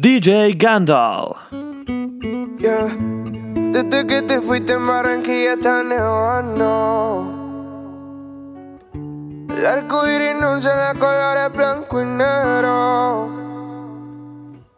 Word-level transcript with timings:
DJ 0.00 0.56
Gandalf. 0.56 1.36
Yeah. 2.58 2.96
Desde 3.72 4.06
que 4.06 4.22
te 4.22 4.40
fuiste 4.40 4.72
en 4.72 4.86
Barranquilla 4.86 5.52
está 5.52 5.82
nevando. 5.82 7.36
El 9.54 9.66
arco 9.66 10.08
iris 10.08 10.34
no 10.40 10.60
se 10.62 10.70
de 10.70 10.98
colores 10.98 11.52
blanco 11.54 12.00
y 12.00 12.06
negro. 12.06 13.28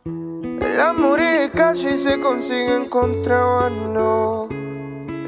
El 0.05 0.81
amor 0.81 1.21
y 1.21 1.49
casi 1.51 1.97
se 1.97 2.19
consigue 2.19 2.77
en 2.77 2.87
contrabando. 2.87 4.49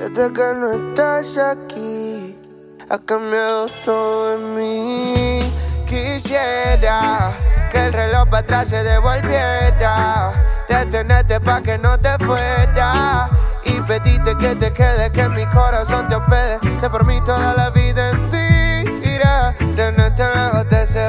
Desde 0.00 0.32
que 0.32 0.54
no 0.56 0.72
estás 0.72 1.38
aquí, 1.38 2.36
ha 2.88 2.98
cambiado 2.98 3.66
todo 3.84 4.34
en 4.34 4.54
mí. 4.56 5.23
Quisiera 5.94 7.30
que 7.70 7.84
el 7.86 7.92
reloj 7.92 8.28
para 8.28 8.38
atrás 8.38 8.68
se 8.68 8.82
devolviera. 8.82 10.32
Detenerte 10.68 11.38
pa' 11.38 11.60
que 11.60 11.78
no 11.78 11.96
te 11.98 12.18
fuera. 12.18 13.28
Y 13.64 13.80
pediste 13.82 14.36
que 14.36 14.56
te 14.56 14.72
quede, 14.72 15.12
que 15.12 15.28
mi 15.28 15.46
corazón 15.46 16.08
te 16.08 16.16
hospede. 16.16 16.58
Se 16.80 16.90
por 16.90 17.06
mí 17.06 17.20
toda 17.24 17.54
la 17.54 17.70
vida 17.70 18.10
en 18.10 18.28
ti. 18.28 19.08
Irá, 19.08 19.54
tenerte 19.76 20.24
lejos 20.34 20.68
de 20.68 20.82
ese 20.82 21.06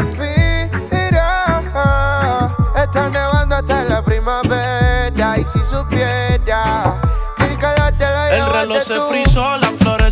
Está 2.77 3.10
nevando 3.10 3.55
hasta 3.55 3.84
la 3.86 4.04
primavera. 4.04 5.40
Y 5.40 5.46
si 5.46 5.66
supiera 5.66 6.94
que 7.38 7.46
el 7.46 7.58
calor 7.58 7.92
te 7.98 8.05
lo 8.05 8.26
El 8.27 8.54
reloj 8.54 8.84
se 8.84 8.99
frizó, 9.10 9.58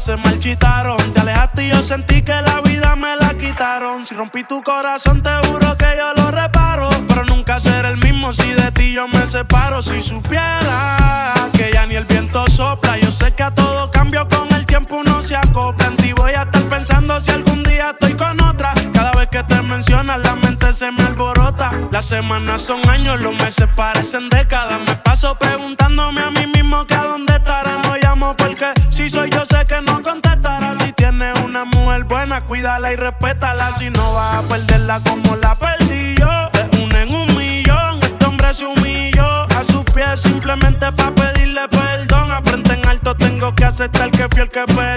se 0.04 0.18
marchitaron. 0.18 0.98
Te 1.14 1.22
alejaste 1.22 1.64
y 1.64 1.70
yo 1.70 1.82
sentí 1.82 2.22
que 2.22 2.34
la 2.34 2.59
vida 2.59 2.94
me 2.96 3.16
la 3.16 3.34
quitaron. 3.36 4.06
Si 4.06 4.14
rompí 4.14 4.44
tu 4.44 4.62
corazón, 4.62 5.22
te 5.23 5.30
juro 5.48 5.78
que 5.78 5.88
yo 5.98 6.22
lo 6.22 6.30
reparo. 6.30 6.90
Pero 7.08 7.23
nunca 7.23 7.59
seré 7.62 7.88
el 7.88 7.98
mismo 7.98 8.34
si 8.34 8.50
de 8.52 8.70
ti 8.74 8.92
yo 8.92 9.08
me 9.08 9.26
separo. 9.28 9.81
Si 9.81 10.02
supiera 10.02 11.34
que 11.54 11.72
ya 11.74 11.86
ni 11.86 11.96
el 11.96 12.04
viento 12.04 12.46
sopla, 12.48 12.98
yo 12.98 13.12
sé 13.12 13.31
que 13.31 13.44
a 13.44 13.52
todo 13.52 13.90
cambio 13.92 14.28
con 14.28 14.52
el 14.54 14.66
tiempo 14.66 14.98
uno 14.98 15.22
se 15.22 15.38
acopla. 15.38 15.88
En 15.88 15.96
ti 15.96 16.12
voy 16.12 16.34
a 16.34 16.43
pensando 16.69 17.19
si 17.19 17.31
algún 17.31 17.64
día 17.64 17.92
estoy 17.92 18.14
con 18.14 18.39
otra. 18.42 18.73
Cada 18.94 19.11
vez 19.11 19.28
que 19.30 19.44
te 19.44 19.61
mencionas, 19.61 20.19
la 20.19 20.36
mente 20.36 20.73
se 20.73 20.92
me 20.92 21.03
alborota. 21.03 21.72
Las 21.92 22.06
semanas 22.06 22.61
son 22.61 22.88
años, 22.89 23.22
los 23.22 23.33
meses 23.36 23.67
parecen 23.75 24.30
décadas. 24.30 24.80
Me 24.88 24.95
paso 24.95 25.36
preguntándome 25.38 26.22
a 26.22 26.31
mí 26.31 26.47
mismo 26.47 26.86
que 26.86 26.95
a 26.95 27.03
dónde 27.03 27.36
estará. 27.36 27.72
No 27.84 27.95
llamo 28.02 28.36
porque 28.36 28.67
si 28.89 29.09
soy 29.09 29.30
yo 29.30 29.45
sé 29.45 29.66
que 29.66 29.81
no 29.81 30.02
contestará. 30.02 30.73
Si 30.80 30.91
tienes 30.94 31.38
una 31.39 31.66
mujer 31.66 32.03
buena, 32.06 32.41
cuídala 32.45 32.91
y 32.91 32.95
respétala. 32.95 33.72
Si 33.78 33.89
no 33.89 34.14
vas 34.14 34.44
a 34.44 34.47
perderla 34.47 35.00
como 35.02 35.36
la 35.38 35.56
perdí 35.58 36.16
yo. 36.16 36.50
De 36.52 36.84
un 36.84 36.91
en 36.95 37.14
un 37.14 37.38
millón, 37.38 38.00
este 38.02 38.25
hombre 38.25 38.53
se 38.53 38.66
humilló. 38.66 39.44
A 39.44 39.64
sus 39.64 39.84
pies 39.94 40.22
simplemente 40.22 40.91
para 40.91 41.14
pedirle 41.14 41.67
perdón. 41.69 42.31
A 42.31 42.41
frente 42.41 42.73
en 42.73 42.88
alto 42.88 43.16
tengo 43.16 43.53
que 43.56 43.66
aceptar 43.66 44.11
que 44.11 44.28
fui 44.30 44.41
el 44.41 44.50
que 44.50 44.64
perdió. 44.73 44.93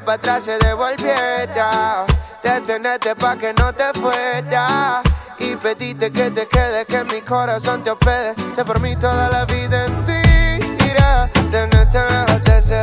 Para 0.00 0.14
atrás 0.14 0.44
se 0.44 0.58
devolviera. 0.58 2.04
Detenerte 2.42 3.14
pa' 3.16 3.36
que 3.36 3.52
no 3.54 3.72
te 3.72 3.84
fuera. 3.98 5.02
Y 5.38 5.56
pediste 5.56 6.10
que 6.10 6.30
te 6.30 6.46
quedes, 6.46 6.86
que 6.86 7.04
mi 7.04 7.20
corazón 7.22 7.82
te 7.82 7.90
hospede. 7.90 8.34
Se 8.52 8.64
por 8.64 8.80
mí 8.80 8.96
toda 8.96 9.28
la 9.30 9.44
vida 9.44 9.86
en 9.86 10.04
ti. 10.04 10.28
Tenerte 11.50 11.98
lejos 11.98 12.44
de 12.44 12.58
ese 12.58 12.80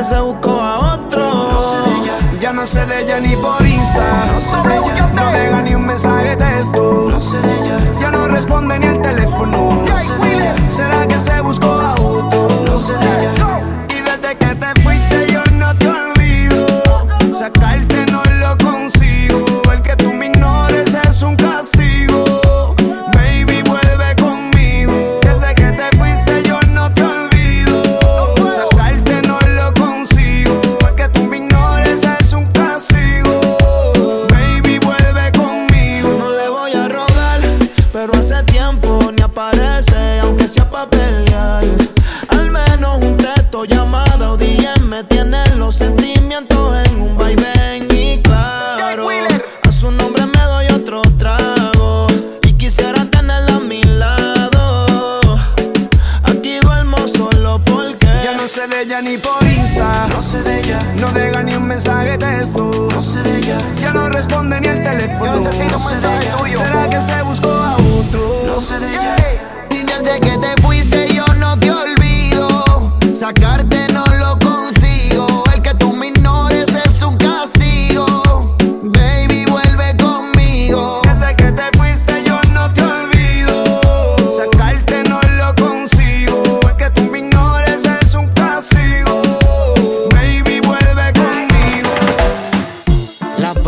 ella. 0.00 0.08
¿Será 0.08 0.08
que 0.08 0.14
se 0.14 0.20
buscó 0.20 0.60
a 0.60 0.94
otro? 0.94 1.20
no 1.20 1.62
sé 1.62 1.76
de 1.76 2.00
ella, 2.00 2.18
Ya 2.40 2.52
no 2.52 2.66
sé 2.66 2.86
de 2.86 3.02
ella 3.02 3.20
ni 3.20 3.36
por 3.36 3.66
Insta. 3.66 4.26
no 4.32 4.40
sé 4.40 4.56
de 4.68 4.76
ella, 4.76 5.06
No 5.14 5.30
deja 5.30 5.62
ni 5.62 5.74
un 5.74 5.86
mensaje 5.86 6.28
de 6.30 6.36
texto. 6.36 7.06
no 7.10 7.20
sé 7.20 7.38
de 7.38 7.60
ella, 7.60 7.78
Ya 8.00 8.10
no 8.10 8.28
responde 8.28 8.78
ni 8.78 8.86
el 8.86 9.00
teléfono. 9.00 9.82
no 9.86 9.98
sé 9.98 10.14
de 10.18 10.34
ella, 10.34 10.54
¿Será 10.68 11.06
que 11.06 11.18
se 11.20 11.40
buscó 11.40 11.66
a 11.66 11.94
otro? 11.94 12.19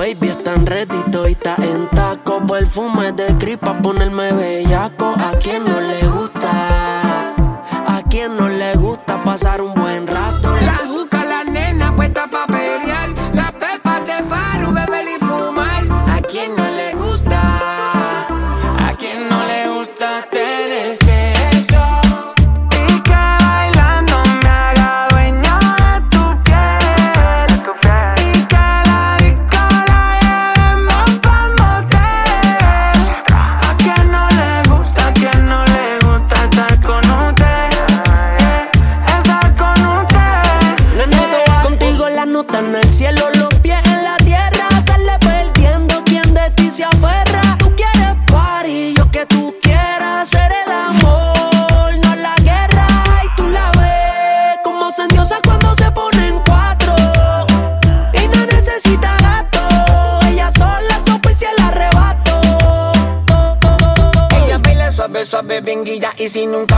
baby 0.02 0.30
están 0.30 0.66
ready, 0.66 1.00
todita 1.12 1.54
en 1.58 1.88
taco. 1.90 2.44
Perfume 2.44 3.12
de 3.12 3.38
cripa, 3.38 3.78
ponerme 3.80 4.32
bellaco. 4.32 5.14
¿A 5.16 5.38
quien 5.38 5.64
no 5.64 5.80
le 5.80 6.00
gusta? 6.08 6.50
¿A 7.86 8.02
quien 8.10 8.36
no 8.36 8.48
le 8.48 8.74
gusta 8.74 9.22
pasar 9.22 9.60
un 9.60 9.72
buen 9.74 10.08
rato? 10.08 10.56
La 10.62 10.78
juca, 10.88 11.24
la 11.24 11.44
nena, 11.44 11.94
puesta 11.94 12.26
pa' 12.26 12.46
pelear. 12.46 13.10
La 13.32 13.52
pepa 13.52 14.00
de 14.00 14.24
faru, 14.24 14.72
beber 14.72 15.06
y 15.06 15.24
fumar. 15.24 15.84
¿A 16.08 16.20
quien 16.22 16.56
no 16.56 16.71
si 66.32 66.46
nunca 66.46 66.71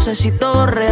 necesito 0.00 0.64
re 0.64 0.89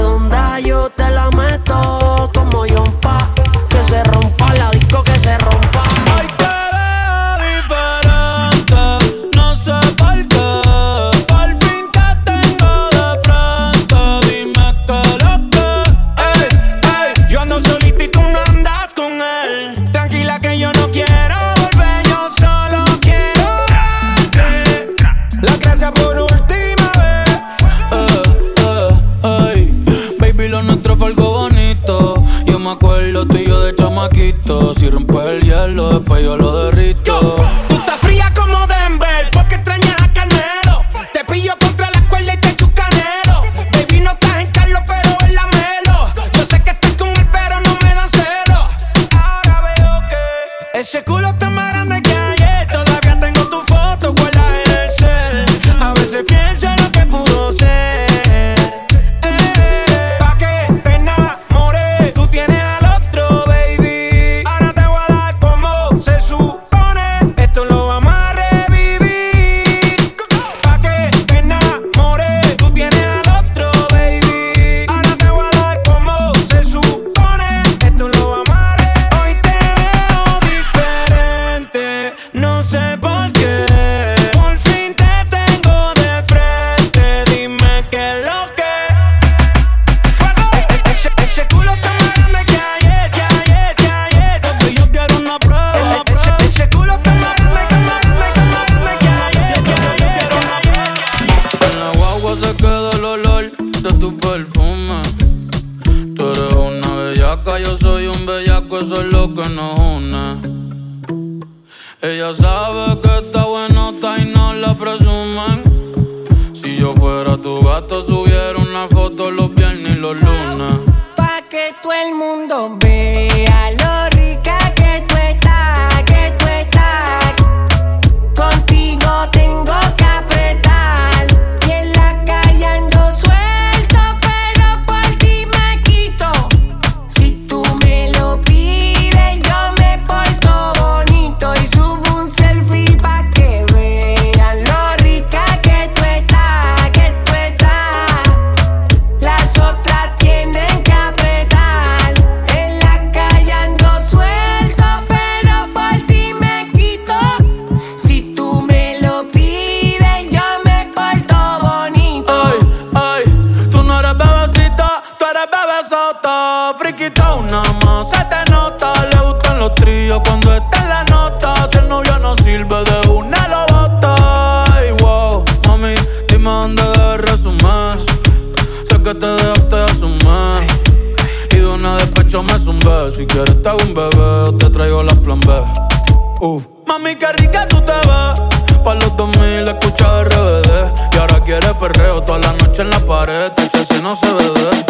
pared. 193.19 193.53
Te 193.53 193.85
si 193.85 194.01
no 194.01 194.15
se 194.15 194.88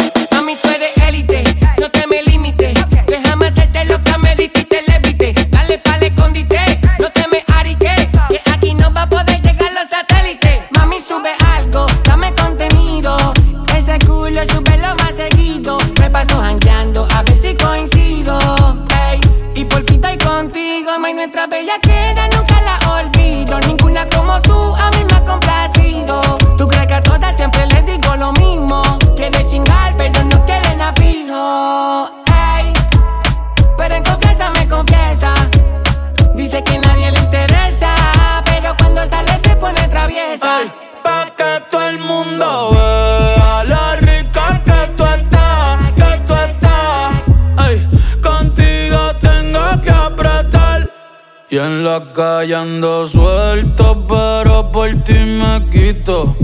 callando 52.13 53.07
suelto, 53.07 54.05
pero 54.07 54.71
por 54.71 54.89
ti 55.03 55.13
me 55.13 55.67
quito. 55.69 56.35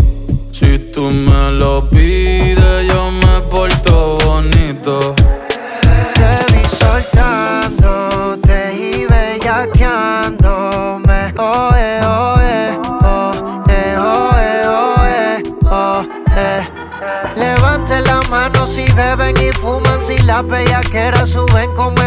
Si 0.51 0.77
tú 0.93 1.09
me 1.09 1.51
lo 1.51 1.89
pides, 1.89 2.85
yo 2.88 3.09
me 3.12 3.41
porto 3.50 4.17
bonito. 4.25 5.15
Te 6.13 6.45
vi 6.53 6.63
soltándote 6.67 8.74
y 8.74 9.05
bellaqueándome. 9.05 11.33
Oe, 11.38 12.01
oe, 12.05 12.79
oe, 13.03 13.97
oe, 13.97 14.67
oe, 14.77 15.43
oe. 15.69 16.05
Levante 17.35 18.01
la 18.01 18.21
mano 18.29 18.65
si 18.65 18.85
beben 18.93 19.35
y 19.38 19.51
fuman, 19.51 20.01
si 20.01 20.17
las 20.19 20.45
bellaqueras 20.47 21.29
suben 21.29 21.69
como 21.75 22.04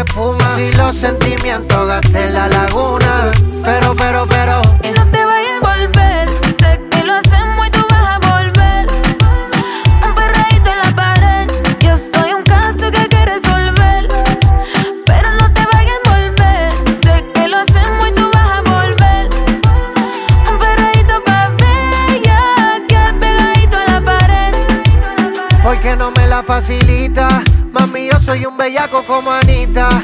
Si 0.59 0.73
los 0.73 0.93
sentimientos 0.93 1.87
gasten 1.87 2.33
la 2.33 2.49
laguna 2.49 3.31
pero, 3.63 3.95
pero, 3.95 4.27
pero. 4.27 4.61
Y 4.83 4.89
no 4.89 5.09
te 5.09 5.23
vayas 5.23 5.53
a 5.61 5.73
volver. 5.73 6.29
Sé 6.59 6.81
que 6.91 7.01
lo 7.01 7.13
hacemos 7.13 7.65
y 7.65 7.71
tú 7.71 7.79
vas 7.89 8.01
a 8.01 8.19
volver. 8.29 8.85
Un 10.03 10.15
perreíto 10.15 10.69
en 10.69 10.79
la 10.83 10.93
pared. 10.93 11.47
Yo 11.79 11.95
soy 11.95 12.33
un 12.33 12.43
caso 12.43 12.91
que 12.91 12.99
hay 12.99 13.07
que 13.07 13.25
resolver. 13.25 14.09
Pero 15.05 15.31
no 15.39 15.53
te 15.53 15.65
vayas 15.71 15.97
a 16.03 16.09
volver. 16.09 16.73
Sé 17.03 17.23
que 17.33 17.47
lo 17.47 17.59
hacemos 17.59 18.09
y 18.09 18.11
tú 18.11 18.29
vas 18.33 18.51
a 18.57 18.61
volver. 18.69 19.29
Un 20.51 20.59
perreíto 20.59 21.23
pa' 21.25 21.55
bella. 21.57 22.83
Que 22.85 23.13
pegadito 23.17 23.77
en 23.79 23.93
la 23.93 24.01
pared. 24.01 24.53
Porque 25.63 25.95
no 25.95 26.11
me 26.11 26.27
la 26.27 26.43
facilita. 26.43 27.43
Mami, 27.71 28.09
yo 28.11 28.19
soy 28.19 28.45
un 28.45 28.57
bellaco 28.57 29.05
como 29.05 29.31
Anita. 29.31 30.03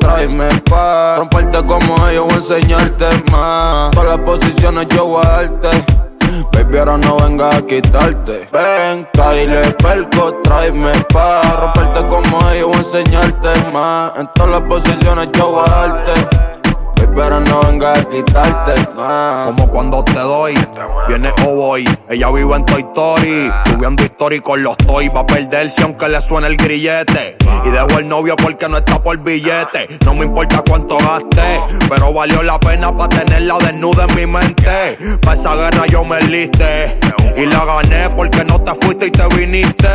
tráeme 0.00 0.48
pa' 0.68 1.16
romperte 1.18 1.64
como 1.64 2.08
ellos, 2.08 2.24
voy 2.24 2.34
a 2.34 2.36
enseñarte 2.36 3.06
más. 3.30 3.90
Todas 3.92 4.08
las 4.08 4.18
posiciones 4.20 4.86
yo 4.94 5.04
voy 5.06 5.24
a 5.24 5.28
darte. 5.28 5.68
Baby, 6.52 6.78
ahora 6.78 6.98
no 6.98 7.16
venga 7.16 7.50
a 7.56 7.62
quitarte. 7.62 8.48
Ven, 8.52 9.06
Kyle, 9.12 9.74
perco, 9.82 10.34
tráeme 10.42 10.92
pa' 11.12 11.42
romperte 11.60 12.06
como 12.08 12.50
ellos, 12.50 12.68
voy 12.68 12.76
a 12.76 12.78
enseñarte 12.78 13.48
más. 13.72 14.12
En 14.18 14.28
todas 14.34 14.50
las 14.50 14.62
posiciones 14.62 15.28
yo 15.32 15.50
voy 15.50 15.64
a 15.66 15.70
darte 15.70 16.47
pero 17.18 17.40
no 17.40 17.60
venga 17.62 17.94
a 17.94 18.04
quitarte 18.04 18.74
Como 18.94 19.68
cuando 19.68 20.04
te 20.04 20.20
doy, 20.20 20.54
viene 21.08 21.30
o 21.44 21.54
voy. 21.56 21.84
Ella 22.08 22.30
vive 22.30 22.54
en 22.54 22.64
Toy 22.64 22.82
Story, 22.82 23.50
subiendo 23.66 24.04
historia 24.04 24.40
con 24.40 24.62
los 24.62 24.76
toy. 24.76 25.08
Va 25.08 25.20
a 25.20 25.26
perderse 25.26 25.82
aunque 25.82 26.08
le 26.08 26.20
suene 26.20 26.46
el 26.46 26.56
grillete. 26.56 27.36
Y 27.64 27.70
dejo 27.70 27.98
el 27.98 28.06
novio 28.06 28.36
porque 28.36 28.68
no 28.68 28.78
está 28.78 29.02
por 29.02 29.18
billete. 29.18 29.88
No 30.04 30.14
me 30.14 30.26
importa 30.26 30.62
cuánto 30.66 30.96
gaste, 30.98 31.60
pero 31.88 32.12
valió 32.12 32.42
la 32.44 32.58
pena 32.60 32.96
para 32.96 33.08
tenerla 33.08 33.58
desnuda 33.58 34.06
en 34.08 34.14
mi 34.14 34.26
mente. 34.26 35.18
Pa' 35.20 35.34
esa 35.34 35.56
guerra 35.56 35.86
yo 35.86 36.04
me 36.04 36.20
liste. 36.22 37.00
Y 37.36 37.46
la 37.46 37.64
gané 37.64 38.10
porque 38.16 38.44
no 38.44 38.60
te 38.60 38.74
fuiste 38.74 39.08
y 39.08 39.10
te 39.10 39.26
viniste. 39.34 39.88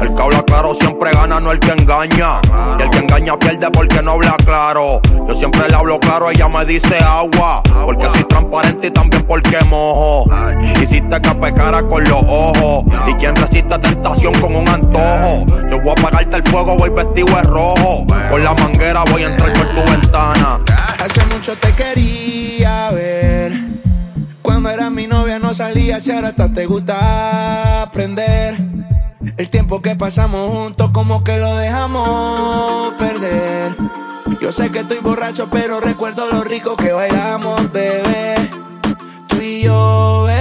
El 0.00 0.14
que 0.14 0.22
habla 0.22 0.42
claro 0.42 0.74
siempre 0.74 1.10
gana, 1.12 1.40
no 1.40 1.52
el 1.52 1.60
que 1.60 1.72
engaña. 1.72 2.40
Y 2.78 2.82
el 2.82 2.90
que 2.90 2.98
engaña 2.98 3.38
pierde 3.38 3.70
porque 3.70 4.02
no 4.02 4.12
habla 4.12 4.36
claro. 4.44 5.00
Yo 5.28 5.34
siempre 5.34 5.68
le 5.68 5.74
hablo 5.74 5.98
claro, 5.98 6.30
ella 6.30 6.48
me 6.48 6.64
dice 6.64 6.98
agua. 6.98 7.62
Porque 7.84 8.06
soy 8.06 8.24
transparente 8.24 8.88
y 8.88 8.90
también 8.90 9.24
porque 9.26 9.58
mojo. 9.64 10.26
Hiciste 10.80 11.20
que 11.20 11.34
pecara 11.34 11.82
con 11.82 12.04
los 12.04 12.22
ojos. 12.22 12.84
Y 13.06 13.14
quien 13.14 13.34
resiste 13.36 13.78
tentación 13.78 14.34
con 14.40 14.54
un 14.54 14.68
antojo. 14.68 15.44
Yo 15.70 15.80
voy 15.80 15.90
a 15.90 15.92
apagarte 15.92 16.36
el 16.36 16.42
fuego, 16.44 16.76
voy 16.76 16.90
vestido 16.90 17.28
de 17.28 17.42
rojo. 17.42 18.06
Con 18.28 18.44
la 18.44 18.54
manguera 18.54 19.04
voy 19.10 19.22
a 19.24 19.26
entrar 19.28 19.52
por 19.52 19.74
tu 19.74 19.82
ventana. 19.90 20.60
Hace 20.98 21.24
mucho 21.26 21.54
te 21.56 21.72
quería 21.72 22.90
ver. 22.90 23.52
Cuando 24.42 24.70
era 24.70 24.90
mi 24.90 25.06
novia 25.06 25.38
no 25.38 25.54
salía, 25.54 26.00
si 26.00 26.12
ahora 26.12 26.28
hasta 26.28 26.48
te 26.48 26.66
gusta 26.66 27.82
aprender. 27.82 28.65
El 29.36 29.50
tiempo 29.50 29.82
que 29.82 29.94
pasamos 29.96 30.48
juntos 30.48 30.90
como 30.92 31.22
que 31.22 31.36
lo 31.36 31.54
dejamos 31.56 32.94
perder. 32.94 33.76
Yo 34.40 34.50
sé 34.50 34.72
que 34.72 34.78
estoy 34.78 34.98
borracho, 35.00 35.50
pero 35.50 35.78
recuerdo 35.78 36.30
lo 36.32 36.42
rico 36.42 36.74
que 36.74 36.92
bailamos, 36.92 37.70
bebé. 37.70 38.36
Tú 39.28 39.36
y 39.42 39.60
yo, 39.62 40.24
bebé, 40.26 40.35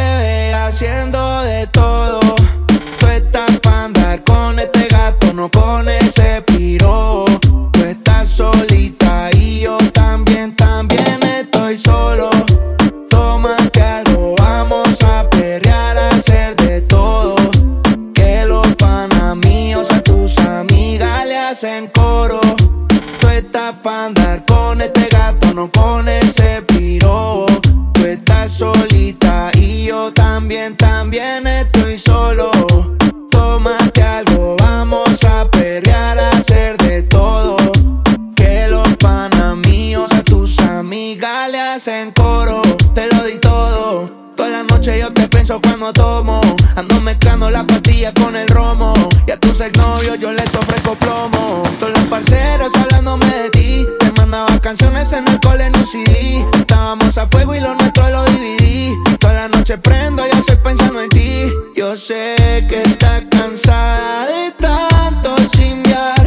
tus 49.46 49.62
exnovios 49.62 50.20
yo 50.20 50.32
les 50.34 50.54
ofrezco 50.56 50.96
plomo. 50.96 51.64
Todos 51.80 51.94
los 51.94 52.06
parceros 52.06 52.74
hablándome 52.76 53.26
de 53.26 53.50
ti. 53.52 53.88
Te 54.00 54.12
mandaba 54.14 54.60
canciones 54.60 55.12
en 55.14 55.28
el 55.28 55.40
cole 55.40 55.66
en 55.66 55.78
un 55.78 55.86
CD. 55.86 56.46
Estábamos 56.58 57.18
a 57.18 57.28
fuego 57.28 57.56
y 57.56 57.60
lo 57.60 57.74
nuestro 57.76 58.10
lo 58.10 58.24
dividí. 58.26 58.94
Toda 59.20 59.34
la 59.34 59.48
noche 59.50 59.78
prendo, 59.78 60.24
ya 60.26 60.40
estoy 60.40 60.58
pensando 60.58 61.02
en 61.02 61.10
ti. 61.10 61.52
Yo 61.76 61.96
sé 61.96 62.66
que 62.70 62.82
estás 62.82 63.24
cansada 63.30 64.26
de 64.28 64.52
tanto 64.60 65.36
chingar. 65.52 66.26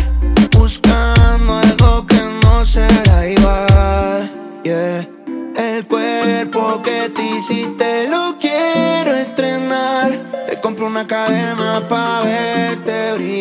Buscando 0.57 1.59
algo 1.59 2.07
que 2.07 2.21
no 2.43 2.65
será 2.65 3.29
igual. 3.29 4.31
Yeah. 4.63 5.09
El 5.57 5.87
cuerpo 5.87 6.83
que 6.83 7.11
te 7.11 7.23
hiciste 7.37 8.09
lo 8.09 8.37
quiero 8.39 9.15
estrenar. 9.17 10.11
Te 10.49 10.61
compro 10.61 10.87
una 10.87 11.07
cadena 11.07 11.87
pa' 11.89 12.23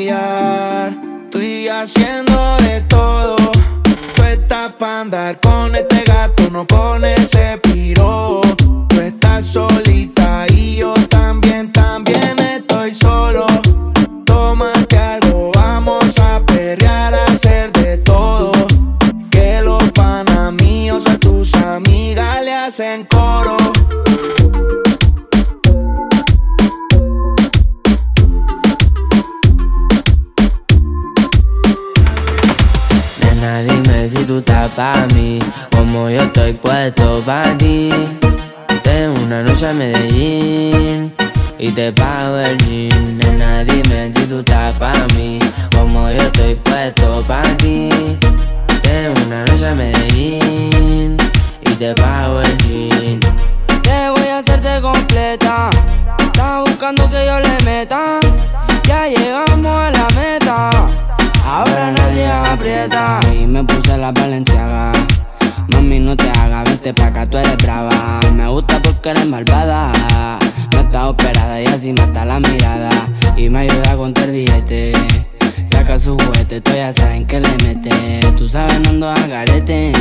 verte 0.07 0.13
brillar. 0.13 0.93
Estoy 1.25 1.67
haciendo 1.67 2.57
de 2.61 2.81
todo. 2.81 3.35
Tú 4.15 4.23
estás 4.23 4.71
pa' 4.73 5.01
andar 5.01 5.39
con 5.39 5.75
este 5.75 6.03
gato, 6.03 6.49
no 6.51 6.65
con 6.67 7.03
ese 7.03 7.59
pa' 37.27 37.57
ti. 37.57 37.89
Tengo 38.83 39.21
una 39.21 39.43
noche 39.43 39.67
a 39.67 39.73
Medellín 39.73 41.13
y 41.59 41.71
te 41.71 41.91
pago 41.91 42.37
el 42.37 42.57
jean. 42.59 43.17
Nena, 43.17 43.65
dime 43.65 44.13
si 44.15 44.25
tú 44.27 44.39
estás 44.39 44.73
pa' 44.79 44.93
mí, 45.13 45.37
como 45.75 46.09
yo 46.09 46.21
estoy 46.21 46.55
puesto 46.55 47.21
pa' 47.27 47.43
ti. 47.57 47.89
Tengo 48.81 49.13
una 49.25 49.43
noche 49.43 49.67
a 49.67 49.75
Medellín 49.75 51.17
y 51.59 51.71
te 51.71 51.93
pago 51.95 52.39
el 52.39 52.57
jean. 52.59 53.19
Te 53.83 54.09
voy 54.09 54.29
a 54.29 54.37
hacerte 54.37 54.79
completa. 54.81 55.69
Estás 56.19 56.61
buscando 56.61 57.09
que 57.09 57.25
yo 57.25 57.39
le 57.41 57.55
meta. 57.65 58.21
Ya 58.87 59.09
llegamos 59.09 59.65
a 59.65 59.91
la 59.91 60.07
meta. 60.15 60.69
Ahora 61.45 61.91
nadie 61.91 62.25
aprieta. 62.25 63.19
Y 63.33 63.45
me 63.45 63.65
puse 63.65 63.97
la 63.97 64.13
valenciaga. 64.13 64.93
Mami, 65.69 65.99
no 65.99 66.15
te 66.15 66.29
hagas, 66.29 66.63
vente 66.65 66.93
pa' 66.93 67.07
acá, 67.07 67.25
tú 67.29 67.37
eres 67.37 67.57
brava. 67.57 68.19
Me 68.33 68.47
gusta 68.47 68.81
porque 68.81 69.09
eres 69.09 69.25
malvada. 69.25 69.91
No 70.73 70.79
estás 70.79 71.05
operada 71.05 71.61
y 71.61 71.65
así 71.65 71.93
mata 71.93 72.25
la 72.25 72.39
mirada. 72.39 72.89
Y 73.35 73.49
me 73.49 73.59
ayuda 73.59 73.91
a 73.91 73.97
contar 73.97 74.31
billete. 74.31 74.93
Saca 75.69 75.99
su 75.99 76.17
juguete, 76.17 76.61
tú 76.61 76.71
ya 76.73 76.93
saben 76.93 77.25
que 77.25 77.39
le 77.39 77.49
mete. 77.65 78.21
Tú 78.37 78.47
sabes, 78.47 78.79
no 78.79 78.89
ando 78.89 79.09
al 79.09 79.29
garete. 79.29 79.91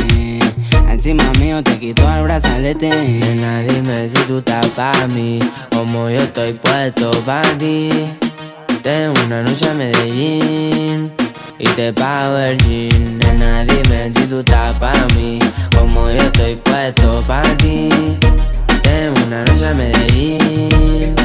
Encima 0.89 1.23
mío 1.39 1.61
te 1.63 1.77
quito 1.77 2.09
el 2.13 2.23
brazalete. 2.23 2.89
Nena, 2.89 3.59
dime 3.63 4.07
si 4.07 4.19
tú 4.27 4.39
estás 4.39 4.65
pa' 4.67 5.07
mí, 5.07 5.39
como 5.75 6.09
yo 6.09 6.21
estoy 6.21 6.53
puesto 6.53 7.11
pa' 7.25 7.41
ti. 7.59 7.89
Tengo 8.83 9.13
una 9.25 9.43
noche 9.43 9.69
a 9.69 9.73
Medellín 9.73 11.11
y 11.59 11.65
te 11.69 11.93
pago 11.93 12.37
el 12.37 12.57
jean. 12.59 13.17
Nena, 13.19 13.65
dime 13.65 14.11
si 14.15 14.25
tú 14.27 14.39
estás 14.39 14.77
pa' 14.79 14.93
mí, 15.15 15.39
como 15.75 16.09
yo 16.09 16.17
estoy 16.17 16.55
puesto 16.55 17.23
pa' 17.27 17.43
ti. 17.57 17.89
Tengo 18.81 19.25
una 19.25 19.43
noche 19.45 19.67
a 19.67 19.73
Medellín. 19.73 21.15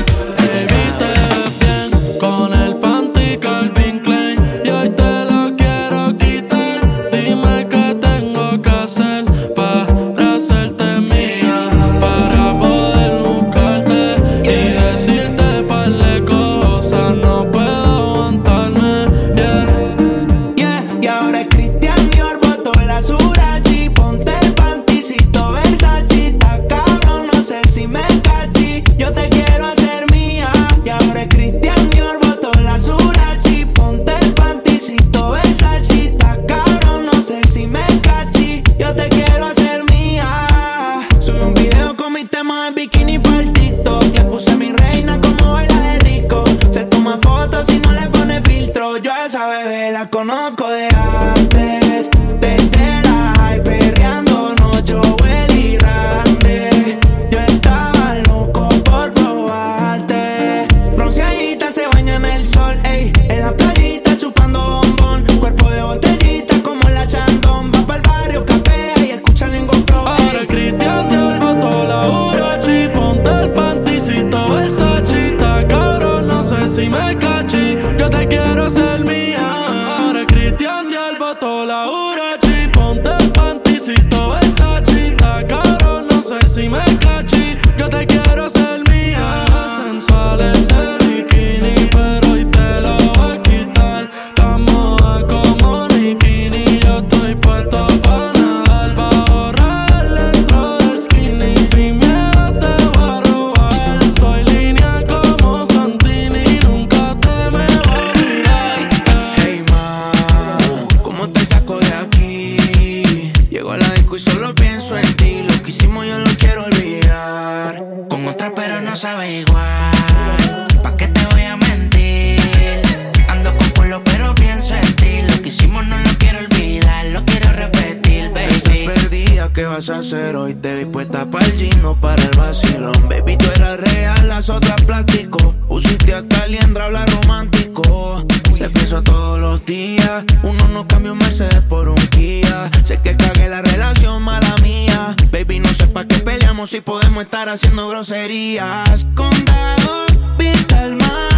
Vas 129.73 129.89
a 129.89 129.99
hacer 129.99 130.37
hoy? 130.37 130.55
Te 130.55 130.77
vi 130.77 130.85
puesta 130.85 131.31
para 131.31 131.47
el 131.47 131.53
gino, 131.53 131.99
para 131.99 132.23
el 132.23 132.31
vacilón. 132.37 133.09
Baby, 133.09 133.37
tú 133.37 133.47
eras 133.57 133.81
real, 133.81 134.29
las 134.29 134.51
otras 134.51 134.81
plástico. 134.83 135.55
Usiste 135.69 136.15
hasta 136.15 136.47
liendra, 136.47 136.87
habla 136.87 137.07
romántico. 137.07 138.25
Te 138.59 138.69
pienso 138.69 139.03
todos 139.03 139.41
los 139.41 139.65
días. 139.65 140.25
Uno 140.43 140.69
no 140.69 140.87
cambia 140.87 141.13
un 141.13 141.19
Mercedes 141.19 141.63
por 141.63 141.89
un 141.89 142.07
Kia. 142.09 142.71
Sé 142.85 143.01
que 143.03 143.17
cagué 143.17 143.49
la 143.49 143.63
relación, 143.63 144.23
mala 144.23 144.55
mía. 144.63 145.17
Baby, 145.31 145.61
no 145.61 145.73
sé 145.73 145.87
pa' 145.87 146.05
qué 146.05 146.19
peleamos 146.19 146.71
si 146.71 146.81
podemos 146.81 147.25
estar 147.25 147.49
haciendo 147.49 147.89
groserías. 147.89 149.07
Condado, 149.15 150.07
vista 150.39 150.83
al 150.83 150.97
mar. 150.97 151.32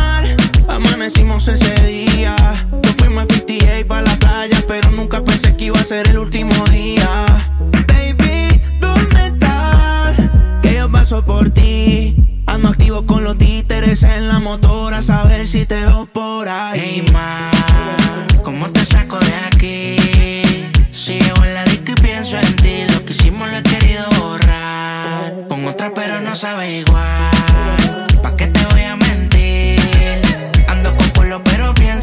Amanecimos 0.75 1.47
ese 1.47 1.73
día. 1.87 2.35
Nos 2.83 2.97
fuimos 2.97 3.23
a 3.23 3.27
58 3.33 3.87
pa' 3.87 4.03
la 4.03 4.17
playa, 4.17 4.61
pero 4.67 4.91
nunca 4.91 5.23
pensé 5.23 5.57
que 5.57 5.67
iba 5.67 5.79
a 5.79 5.85
ser 5.85 6.09
el 6.09 6.19
último 6.19 6.53
día. 6.65 7.07
Baby, 7.87 8.61
¿dónde 8.81 9.27
estás? 9.27 10.17
Que 10.63 10.75
yo 10.75 10.91
paso 10.91 11.25
por 11.25 11.51
ti. 11.51 12.17
Ando 12.47 12.71
activo 12.71 13.07
con 13.07 13.23
los 13.23 13.39
títeres 13.39 14.03
en 14.03 14.27
la 14.27 14.41
motora, 14.41 15.01
¿sabes? 15.01 15.39
ver 15.39 15.47
si 15.47 15.65
te 15.65 15.77
veo 15.77 16.07
por 16.07 16.49
ahí. 16.49 16.81
Hey, 16.83 17.07
ma, 17.13 17.53
¿cómo 18.43 18.69
te 18.71 18.85
saco 18.85 19.21
de 19.21 19.35
aquí? 19.47 19.97
Si 20.91 21.21
llevo 21.21 21.45
en 21.45 21.55
la 21.55 21.65
disco 21.67 21.93
y 21.93 22.03
pienso 22.03 22.37
en 22.37 22.57
ti, 22.57 22.85
lo 22.93 23.05
que 23.05 23.13
hicimos 23.13 23.49
lo 23.49 23.59
he 23.59 23.63
querido 23.63 24.05
borrar. 24.19 25.47
Con 25.49 25.69
otra, 25.69 25.95
pero 25.95 26.21
no 26.21 26.35
sabe 26.35 26.79
igual. 26.79 28.07
¿Pa' 28.23 28.35
qué 28.37 28.49
te 28.49 28.65
voy 28.67 28.84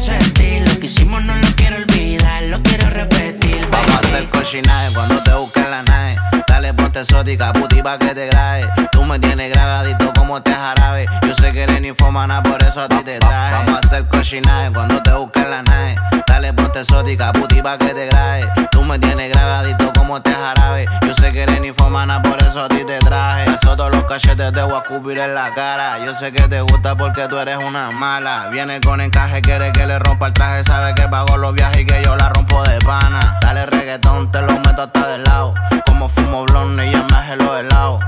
Lo 0.04 0.80
que 0.80 0.86
hicimos 0.86 1.22
no 1.22 1.32
lo 1.36 1.46
quiero 1.54 1.76
olvidar, 1.76 2.42
lo 2.48 2.60
quiero 2.60 2.90
repetir. 2.90 3.64
Vamos 3.70 3.94
a 3.94 3.98
hacer 4.00 4.28
cochinaje 4.30 4.92
cuando 4.92 5.22
te 5.22 5.32
busquen 5.32 5.70
la 5.70 5.84
nave. 5.84 6.16
Dale 6.48 6.74
ponte 6.74 7.02
exótica, 7.02 7.52
puti 7.52 7.80
pa' 7.82 7.98
que 7.98 8.12
te 8.12 8.26
grabe. 8.26 8.68
Tú 8.90 9.04
me 9.04 9.20
tienes 9.20 9.52
grabadito 9.52 10.12
como 10.18 10.42
te 10.42 10.52
jarabe. 10.52 11.06
Yo 11.24 11.34
sé 11.34 11.52
que 11.52 11.62
eres 11.62 11.84
infomana, 11.84 12.42
por 12.42 12.60
eso 12.64 12.80
a 12.82 12.88
ti 12.88 12.96
te 13.04 13.20
traje. 13.20 13.54
Vamos 13.64 13.74
a 13.74 13.86
hacer 13.86 14.08
cochinaje 14.08 14.72
cuando 14.72 15.00
te 15.04 15.12
busquen 15.12 15.48
la 15.48 15.62
nave. 15.62 15.94
Dale 16.26 16.52
ponte 16.52 16.80
exótica, 16.80 17.32
puti 17.32 17.62
pa' 17.62 17.78
que 17.78 17.94
te 17.94 18.06
grabe. 18.06 18.50
Tú 18.72 18.82
me 18.82 18.98
tienes 18.98 19.30
grabadito 19.30 19.91
como 20.02 20.20
te 20.20 20.32
jarabe. 20.32 20.86
Yo 21.06 21.14
sé 21.14 21.32
que 21.32 21.42
eres 21.44 21.64
infomana, 21.64 22.20
por 22.20 22.36
eso 22.42 22.64
a 22.64 22.68
ti 22.68 22.84
te 22.84 22.98
traje. 22.98 23.44
Eso 23.54 23.76
todos 23.76 23.92
los 23.92 24.04
cachetes 24.04 24.52
te 24.52 24.62
voy 24.62 24.74
a 24.74 24.78
escupir 24.78 25.18
en 25.18 25.32
la 25.34 25.54
cara. 25.54 26.04
Yo 26.04 26.12
sé 26.12 26.32
que 26.32 26.42
te 26.48 26.60
gusta 26.60 26.96
porque 26.96 27.28
tú 27.28 27.38
eres 27.38 27.56
una 27.56 27.92
mala. 27.92 28.48
Viene 28.50 28.80
con 28.80 29.00
encaje, 29.00 29.40
quiere 29.42 29.70
que 29.70 29.86
le 29.86 30.00
rompa 30.00 30.26
el 30.26 30.32
traje. 30.32 30.64
Sabe 30.64 30.92
que 30.94 31.06
pago 31.06 31.36
los 31.36 31.54
viajes 31.54 31.80
y 31.80 31.86
que 31.86 32.02
yo 32.02 32.16
la 32.16 32.30
rompo 32.30 32.64
de 32.64 32.80
pana. 32.80 33.38
Dale 33.42 33.64
reggaetón, 33.66 34.32
te 34.32 34.42
lo 34.42 34.54
meto 34.58 34.82
hasta 34.82 35.06
del 35.06 35.22
lado. 35.22 35.54
Como 35.86 36.08
fumo 36.08 36.44
blonde 36.46 36.88
y 36.88 36.90
ya 36.90 37.04
me 37.04 37.36
los 37.36 37.60
helados. 37.60 38.02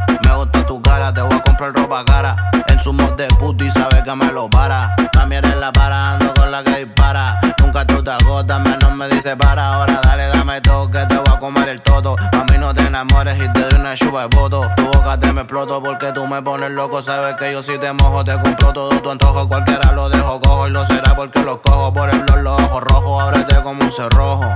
Te 0.82 1.22
voy 1.22 1.32
a 1.32 1.42
comprar 1.42 1.72
ropa 1.72 2.04
cara. 2.04 2.50
En 2.66 2.80
su 2.80 2.92
mod 2.92 3.12
de 3.12 3.28
puto 3.38 3.62
y 3.62 3.70
sabe 3.70 4.02
que 4.02 4.14
me 4.16 4.32
lo 4.32 4.50
para. 4.50 4.96
También 5.12 5.44
en 5.44 5.60
la 5.60 5.70
para, 5.70 6.12
ando 6.12 6.34
con 6.34 6.50
la 6.50 6.64
que 6.64 6.84
dispara. 6.84 7.38
Nunca 7.60 7.86
tú 7.86 8.02
te 8.02 8.10
agotas, 8.10 8.60
menos 8.60 8.92
me 8.96 9.06
dice 9.08 9.36
para. 9.36 9.74
Ahora 9.74 10.00
dale, 10.02 10.26
dame 10.28 10.60
todo 10.62 10.90
que 10.90 11.06
te 11.06 11.16
voy 11.16 11.32
a 11.32 11.38
comer 11.38 11.68
el 11.68 11.82
toto. 11.82 12.16
A 12.18 12.44
mí 12.50 12.58
no 12.58 12.74
te 12.74 12.82
enamores 12.82 13.36
y 13.38 13.48
te 13.52 13.60
doy 13.60 13.78
una 13.78 13.94
chupa 13.94 14.22
de 14.22 14.36
voto. 14.36 14.68
Tu 14.76 14.84
boca 14.84 15.20
te 15.20 15.32
me 15.32 15.42
exploto 15.42 15.80
porque 15.80 16.10
tú 16.12 16.26
me 16.26 16.42
pones 16.42 16.72
loco. 16.72 17.00
Sabes 17.02 17.36
que 17.36 17.52
yo 17.52 17.62
si 17.62 17.78
te 17.78 17.92
mojo, 17.92 18.24
te 18.24 18.32
compro 18.32 18.72
todo 18.72 19.00
tu 19.00 19.10
antojo. 19.10 19.46
Cualquiera 19.46 19.92
lo 19.92 20.08
dejo 20.08 20.40
cojo 20.40 20.66
y 20.66 20.70
lo 20.70 20.84
será 20.86 21.14
porque 21.14 21.40
lo 21.40 21.62
cojo 21.62 21.92
por 21.92 22.12
el 22.12 22.20
blog, 22.22 22.42
los 22.42 22.60
ojos 22.60 22.82
rojos. 22.82 23.22
Ábrete 23.22 23.62
como 23.62 23.84
un 23.84 23.92
cerrojo. 23.92 24.52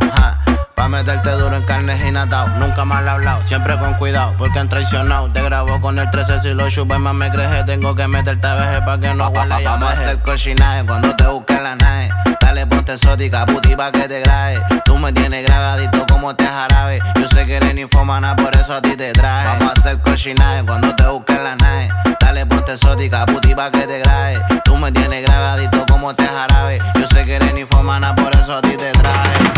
Pa' 0.78 0.88
meterte 0.88 1.32
duro 1.32 1.56
en 1.56 1.64
carnes 1.64 2.00
y 2.06 2.12
natao. 2.12 2.46
Nunca 2.50 2.84
mal 2.84 3.08
hablado, 3.08 3.42
siempre 3.44 3.76
con 3.80 3.94
cuidado, 3.94 4.32
porque 4.38 4.60
han 4.60 4.68
traicionado. 4.68 5.28
Te 5.32 5.42
grabo 5.42 5.80
con 5.80 5.98
el 5.98 6.08
13 6.08 6.38
si 6.38 6.54
lo 6.54 6.70
chupes 6.70 7.00
más 7.00 7.14
me 7.14 7.30
crees. 7.30 7.66
Tengo 7.66 7.96
que 7.96 8.06
meterte 8.06 8.46
a 8.46 8.54
veces 8.54 8.80
pa' 8.82 8.96
que 9.00 9.12
no 9.12 9.26
huela 9.28 9.58
Vamos 9.64 9.90
a 9.90 9.92
hacer 9.94 10.20
cochinaje 10.20 10.86
cuando 10.86 11.16
te 11.16 11.26
busque 11.26 11.60
la 11.60 11.74
nave. 11.74 12.10
Dale 12.40 12.64
ponte 12.68 12.92
exótica, 12.92 13.44
puti 13.44 13.74
pa' 13.74 13.90
que 13.90 14.06
te 14.06 14.20
grabe. 14.20 14.62
Tú 14.84 14.96
me 14.96 15.12
tienes 15.12 15.44
grabadito 15.44 16.06
como 16.06 16.36
te 16.36 16.46
jarabe. 16.46 17.00
Yo 17.16 17.26
sé 17.26 17.44
que 17.44 17.56
eres 17.56 17.76
infomana, 17.76 18.36
por 18.36 18.54
eso 18.54 18.74
a 18.74 18.80
ti 18.80 18.96
te 18.96 19.12
traje. 19.12 19.48
Vamos 19.58 19.76
a 19.76 19.80
hacer 19.80 19.98
cochinaje 19.98 20.62
cuando 20.64 20.94
te 20.94 21.08
busque 21.08 21.34
la 21.34 21.56
nave. 21.56 21.88
Dale 22.20 22.46
ponte 22.46 22.74
exótica, 22.74 23.26
puti 23.26 23.52
pa' 23.52 23.72
que 23.72 23.84
te 23.84 23.98
grabe. 23.98 24.40
Tú 24.64 24.76
me 24.76 24.92
tienes 24.92 25.26
grabadito 25.26 25.84
como 25.90 26.14
te 26.14 26.24
jarabe. 26.24 26.80
Yo 26.94 27.06
sé 27.08 27.24
que 27.24 27.34
eres 27.34 27.58
infomana, 27.58 28.14
por 28.14 28.32
eso 28.32 28.58
a 28.58 28.62
ti 28.62 28.76
te 28.76 28.92
traje. 28.92 29.57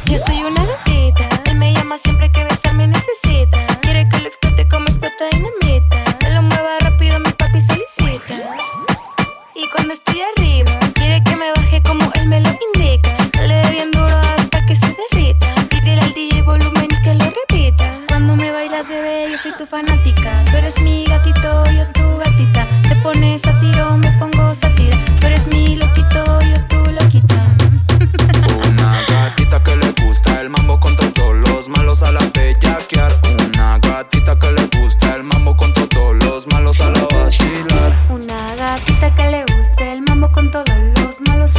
le 39.31 39.45
guste 39.45 39.93
el 39.93 40.01
mambo 40.01 40.29
con 40.33 40.51
todos 40.51 40.67
los 40.97 41.21
malos 41.29 41.55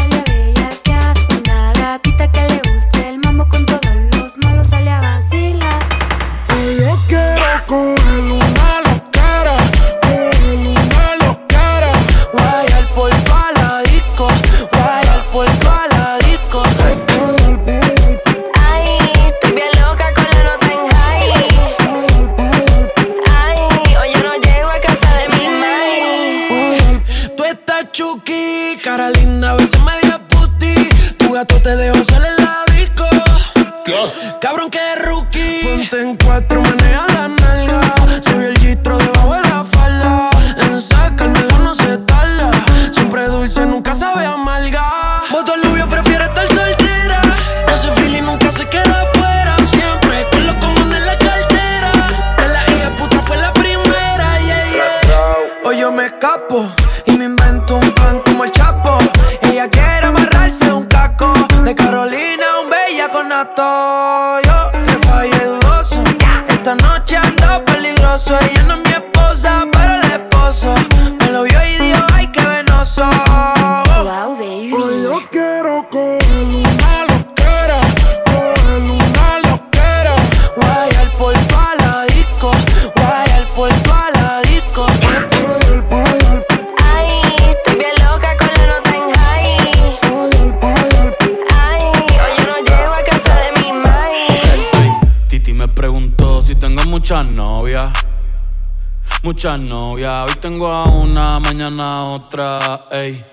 muchas 99.43 99.59
novias. 99.59 100.31
Hoy 100.31 100.37
tengo 100.41 100.69
a 100.69 100.85
una, 100.85 101.41
mañana 101.41 102.05
otra, 102.05 102.83
ey. 102.93 103.25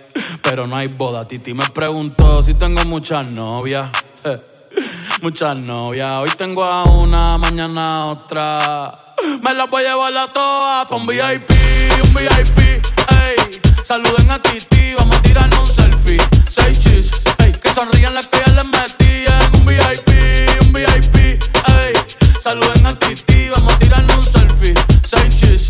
Pero 0.42 0.66
no 0.66 0.76
hay 0.76 0.88
boda. 0.88 1.28
Titi 1.28 1.54
me 1.54 1.64
preguntó 1.70 2.42
si 2.42 2.56
tengo 2.56 2.84
muchas 2.86 3.28
novias. 3.28 3.92
Muchas 5.22 5.56
novias. 5.56 6.10
Hoy 6.18 6.32
tengo 6.36 6.64
a 6.64 6.86
una, 6.86 7.38
mañana 7.38 8.08
otra. 8.08 9.14
Me 9.44 9.54
las 9.54 9.70
voy 9.70 9.84
a 9.84 9.90
llevar 9.90 10.18
a 10.18 10.34
todas 10.34 10.88
pa' 10.88 10.96
un 10.96 11.06
VIP, 11.06 11.52
un 12.04 12.14
VIP, 12.16 12.58
ey. 12.58 13.62
Saluden 13.86 14.32
a 14.32 14.42
Titi, 14.42 14.96
vamos 14.98 15.16
a 15.16 15.22
tirar 15.22 15.48
un 15.62 15.68
selfie. 15.68 16.18
Seis 16.50 16.80
chis, 16.80 17.12
ey. 17.38 17.52
Que 17.52 17.72
sonrían 17.72 18.16
las 18.16 18.28
que 18.28 18.40
ya 18.40 18.54
les 18.54 18.66
metí 18.66 19.26
en 19.28 19.60
un 19.60 19.66
VIP, 19.68 20.66
un 20.66 20.74
VIP, 20.74 21.16
ey. 21.68 21.94
Saluden 22.42 22.88
a 22.88 22.98
Titi, 22.98 23.50
vamos 23.50 23.76
a 23.76 23.78
tirar 23.78 24.04
un 24.18 24.26
selfie. 24.26 24.74
Seis 25.06 25.36
chis, 25.38 25.70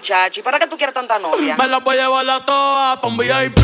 muchacho, 0.00 0.40
¿y 0.40 0.42
para 0.42 0.58
qué 0.58 0.66
tú 0.66 0.78
quieres 0.78 0.94
tanta 0.94 1.18
novia? 1.18 1.56
Me 1.56 1.68
la 1.68 1.78
voy 1.78 1.94
a 1.98 2.04
llevar 2.04 2.30
a 2.30 2.40
todas 2.40 2.96
pa' 3.00 3.06
un 3.06 3.18
VIP, 3.18 3.58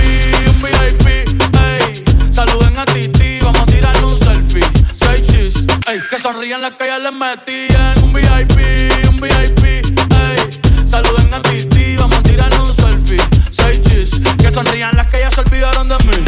un 0.48 0.62
VIP, 0.62 1.06
ey. 1.08 2.04
Saluden 2.30 2.78
a 2.78 2.84
Titi, 2.84 3.40
vamos 3.40 3.62
a 3.62 3.64
tirarle 3.64 4.04
un 4.04 4.18
selfie. 4.18 4.60
Seis 5.00 5.26
chis, 5.28 5.54
ey. 5.88 5.98
Que 6.10 6.18
sonrían 6.18 6.60
las 6.60 6.72
que 6.72 6.86
ya 6.88 6.98
les 6.98 7.12
metían. 7.12 8.04
Un 8.04 8.12
VIP, 8.12 8.58
un 9.08 9.16
VIP, 9.16 9.64
ey. 9.64 10.90
Saluden 10.90 11.32
a 11.32 11.40
Titi, 11.40 11.96
vamos 11.96 12.18
a 12.18 12.22
tirarle 12.22 12.58
un 12.58 12.74
selfie. 12.74 13.22
Seis 13.50 13.80
chis, 13.84 14.20
que 14.36 14.50
sonrían 14.50 14.94
las 14.94 15.06
que 15.06 15.20
ya 15.20 15.30
se 15.30 15.40
olvidaron 15.40 15.88
de 15.88 15.96
mí. 16.00 16.22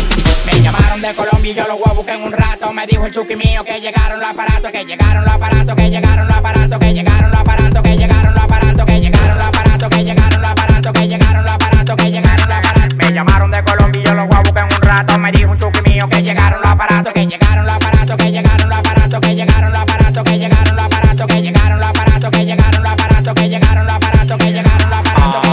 Me 0.47 0.62
llamaron 0.62 1.03
de 1.03 1.14
Colombia 1.14 1.53
y 1.53 1.55
yo 1.55 1.66
los 1.68 1.79
voy 1.79 1.90
a 1.90 1.92
buscar 1.92 2.16
en 2.16 2.23
un 2.23 2.33
rato. 2.33 2.73
Me 2.73 2.87
dijo 2.87 3.05
el 3.05 3.12
chuki 3.12 3.37
mío 3.37 3.62
que 3.62 3.79
llegaron 3.79 4.18
los 4.18 4.31
aparatos, 4.31 4.73
que 4.73 4.87
llegaron 4.87 5.23
los 5.23 5.35
aparatos, 5.35 5.77
que 5.77 5.90
llegaron 5.90 6.27
los 6.27 6.37
aparatos, 6.37 6.79
que 6.79 6.94
llegaron 6.94 7.31
los 7.31 7.40
aparatos, 7.40 7.83
que 7.83 7.97
llegaron 7.97 8.17
rato. 14.99 15.19
Me 15.19 15.33
dijo 15.33 15.51
un 15.51 15.59
chuki 15.59 15.81
mío 15.91 16.09
que 16.09 16.23
llegaron 16.23 16.61
los 16.61 16.71
aparatos, 16.71 17.13
que 17.13 17.27
llegaron 17.27 17.65
los 17.65 17.75
aparatos, 17.75 18.17
que 18.17 18.33
llegaron 18.33 18.69
los 18.69 18.79
aparatos, 18.79 19.21
que 19.21 19.35
llegaron 19.35 19.71
los 19.71 19.81
aparatos, 19.81 20.25
que 20.25 20.39
llegaron 20.39 20.77
los 20.77 20.85
aparatos, 20.85 21.27
que 21.27 21.41
llegaron 21.41 21.79
los 21.79 21.89
aparatos, 21.89 22.31
que 22.31 22.45
llegaron 22.45 22.83
los 22.83 22.93
aparatos, 22.93 23.35
que 23.35 23.49
llegaron 23.49 23.87
los 23.87 23.95
aparatos, 23.95 24.39
que 24.39 24.53
llegaron 24.53 24.91
los 24.91 24.99
aparatos, 24.99 25.43
que 25.43 25.49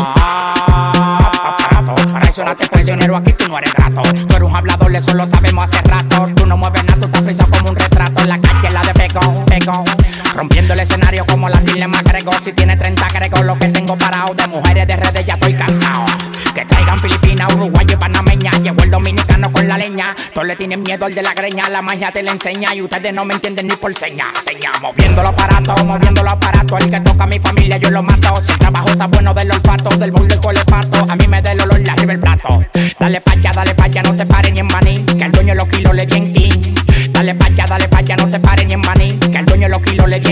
Traicionaste 2.20 2.68
por 2.68 2.84
dinero, 2.84 3.18
aquí 3.18 3.34
tú 3.34 3.48
no 3.48 3.58
eres 3.60 3.74
grato. 3.74 4.02
Tú 4.02 4.36
eres 4.36 4.50
un 4.50 4.56
hablador, 4.56 4.96
eso 4.96 5.14
lo 5.14 5.28
sabemos 5.28 5.66
hace 5.66 5.82
rato. 5.82 6.28
Tú 6.36 6.46
no 6.46 6.58
mueves 6.58 6.84
nada, 6.86 7.00
tú 7.00 7.06
estás 7.06 7.24
frisado 7.24 7.50
como 7.52 7.70
un 7.70 7.76
retrato. 7.76 8.22
En 8.22 8.30
la 8.30 8.40
calle, 8.40 8.70
la 8.72 8.82
de 8.82 8.94
pegón, 8.94 9.46
pegón. 9.46 9.86
Rompiendo 10.34 10.74
el 10.74 10.80
escenario 10.80 11.26
como 11.26 11.50
la 11.50 11.60
Dile 11.60 11.88
McGregor. 11.88 12.42
Si 12.42 12.54
tiene 12.54 12.76
30 12.78 13.06
agrego 13.06 13.44
lo 13.44 13.58
que 13.58 13.70
tengo 13.70 13.98
parado. 13.98 14.34
De 14.34 14.48
mujeres 14.48 14.65
leña. 19.96 20.16
Todos 20.34 20.48
le 20.48 20.56
tienen 20.56 20.84
miedo 20.84 21.06
al 21.06 21.14
de 21.14 21.22
la 21.22 21.34
greña. 21.34 21.70
La 21.70 21.82
magia 21.82 22.12
te 22.12 22.22
la 22.22 22.32
enseña 22.32 22.74
y 22.76 22.82
ustedes 22.82 23.14
no 23.14 23.26
me 23.26 23.34
entienden 23.34 23.68
ni 23.68 23.76
por 23.76 23.96
seña. 23.98 24.26
Seña, 24.44 24.72
moviendo 24.82 25.22
los 25.22 25.32
aparatos, 25.32 25.86
moviendo 25.86 26.24
los 26.24 26.34
aparatos. 26.34 26.80
El 26.82 26.92
que 26.92 27.00
toca 27.02 27.24
a 27.24 27.28
mi 27.28 27.40
familia, 27.40 27.78
yo 27.78 27.90
lo 27.92 28.04
mato. 28.04 28.36
Si 28.42 28.52
el 28.52 28.60
trabajo 28.60 28.90
está 28.90 29.08
bueno 29.08 29.34
del 29.34 29.52
olfato, 29.52 29.90
del 29.98 30.12
bull 30.12 30.28
del 30.28 30.40
colepato. 30.40 31.06
A 31.10 31.16
mí 31.16 31.28
me 31.28 31.42
da 31.42 31.52
el 31.52 31.62
olor, 31.62 31.80
la 31.82 31.94
arriba 31.94 32.14
el 32.14 32.20
plato. 32.20 32.66
Dale 33.00 33.22
pa' 33.22 33.34
allá, 33.34 33.52
dale 33.54 33.76
pa' 33.76 33.86
allá, 33.86 34.04
no 34.04 34.16
te 34.16 34.26
pares 34.26 34.52
ni 34.52 34.60
en 34.60 34.68
maní. 34.68 35.06
Que 35.06 35.24
el 35.24 35.32
dueño 35.32 35.56
los 35.56 35.68
kilos 35.68 35.96
le 35.96 36.06
di 36.06 36.18
en. 36.18 37.14
Dale 37.14 37.36
pa' 37.36 37.46
allá, 37.46 37.66
dale 37.68 37.88
pa' 37.88 38.00
allá, 38.00 38.16
no 38.18 38.30
te 38.30 38.40
pares 38.40 38.66
ni 38.66 38.74
en 38.74 38.82
maní. 38.82 39.18
Que 39.20 39.38
el 39.38 39.46
dueño 39.46 39.70
los 39.70 39.82
kilos 39.82 40.08
le 40.08 40.20
di 40.20 40.32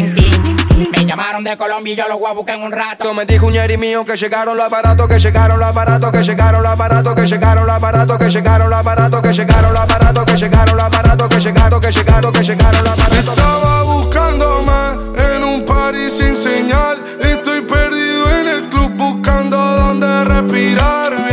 de 1.41 1.57
Colombia 1.57 1.93
y 1.93 1.95
yo 1.95 2.07
los 2.07 2.19
voy 2.19 2.29
a 2.29 2.33
buscar 2.33 2.57
en 2.57 2.63
un 2.63 2.71
rato. 2.71 3.11
Me 3.15 3.25
dijo 3.25 3.47
un 3.47 3.53
yeri 3.53 3.75
mío 3.77 4.05
que 4.05 4.15
llegaron 4.15 4.55
los 4.55 4.65
aparatos, 4.65 5.07
que 5.07 5.19
llegaron 5.19 5.59
los 5.59 5.67
aparatos, 5.67 6.11
que 6.11 6.21
llegaron 6.21 6.61
los 6.61 6.71
aparatos, 6.71 7.15
que 7.15 7.25
llegaron 7.25 7.65
los 7.65 7.75
aparatos, 7.75 8.17
que 8.19 8.29
llegaron 8.29 8.69
los 8.69 8.77
aparatos, 8.77 9.21
que 9.21 9.31
llegaron 9.31 9.73
los 9.73 9.81
aparatos, 9.81 10.25
que 10.25 10.37
llegaron 10.37 10.75
los 10.75 10.85
aparatos, 10.85 11.29
que 11.29 11.39
llegaron, 11.39 11.81
que 11.81 11.91
llegaron, 11.91 12.33
que 12.33 12.43
llegaron 12.43 12.83
los 12.83 12.93
aparatos. 12.93 13.37
Estaba 13.37 13.83
buscándome 13.83 15.33
en 15.35 15.43
un 15.43 15.65
party 15.65 16.11
sin 16.11 16.37
señal. 16.37 17.01
Estoy 17.19 17.61
perdido 17.61 18.29
en 18.39 18.47
el 18.47 18.69
club 18.69 18.91
buscando 18.91 19.57
dónde 19.57 20.25
respirar. 20.25 21.32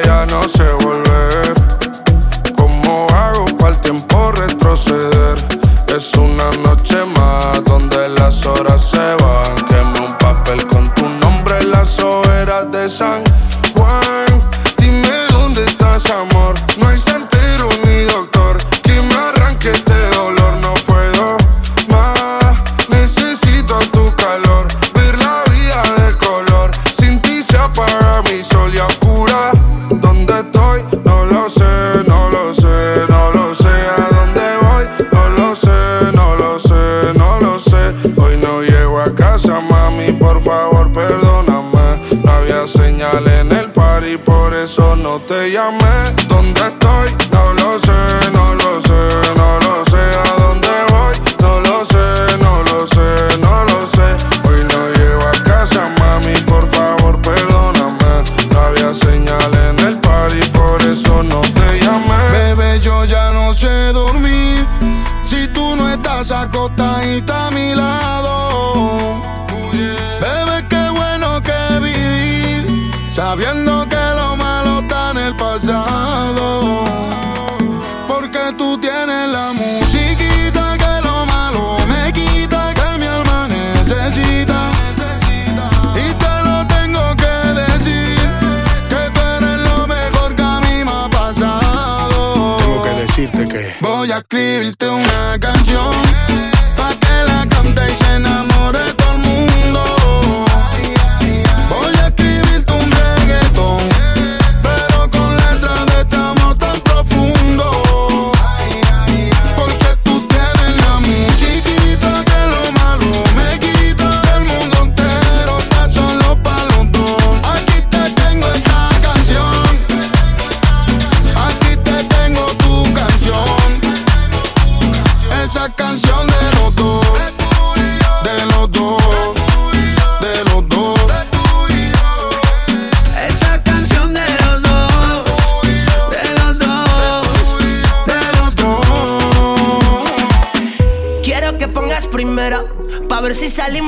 Ya 0.00 0.26
no 0.26 0.48
sé 0.48 0.64
volver. 0.84 1.54
¿Cómo 2.56 3.06
hago 3.10 3.46
para 3.58 3.74
el 3.74 3.80
tiempo 3.80 4.32
retroceder? 4.32 5.36
Es 5.94 6.14
una 6.14 6.50
noche 6.64 6.96
más 7.16 7.62
donde 7.64 8.08
las 8.10 8.46
horas 8.46 8.91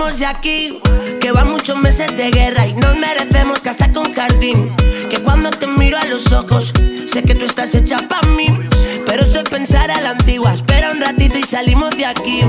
salimos 0.04 0.18
de 0.18 0.26
aquí. 0.26 0.80
Que 1.20 1.32
van 1.32 1.50
muchos 1.50 1.76
meses 1.78 2.16
de 2.16 2.30
guerra 2.30 2.66
y 2.66 2.74
nos 2.74 2.96
merecemos 2.96 3.60
casar 3.60 3.92
con 3.92 4.12
jardín. 4.12 4.74
Que 5.10 5.18
cuando 5.22 5.50
te 5.50 5.66
miro 5.66 5.98
a 5.98 6.04
los 6.06 6.32
ojos, 6.32 6.72
sé 7.06 7.22
que 7.22 7.34
tú 7.34 7.44
estás 7.44 7.74
hecha 7.74 7.96
para 8.08 8.28
mí. 8.28 8.46
Pero 9.06 9.22
eso 9.22 9.40
es 9.40 9.50
pensar 9.50 9.90
a 9.90 10.00
la 10.00 10.10
antigua. 10.10 10.52
Espera 10.52 10.90
un 10.90 11.00
ratito 11.00 11.38
y 11.38 11.42
salimos 11.42 11.96
de 11.96 12.06
aquí. 12.06 12.42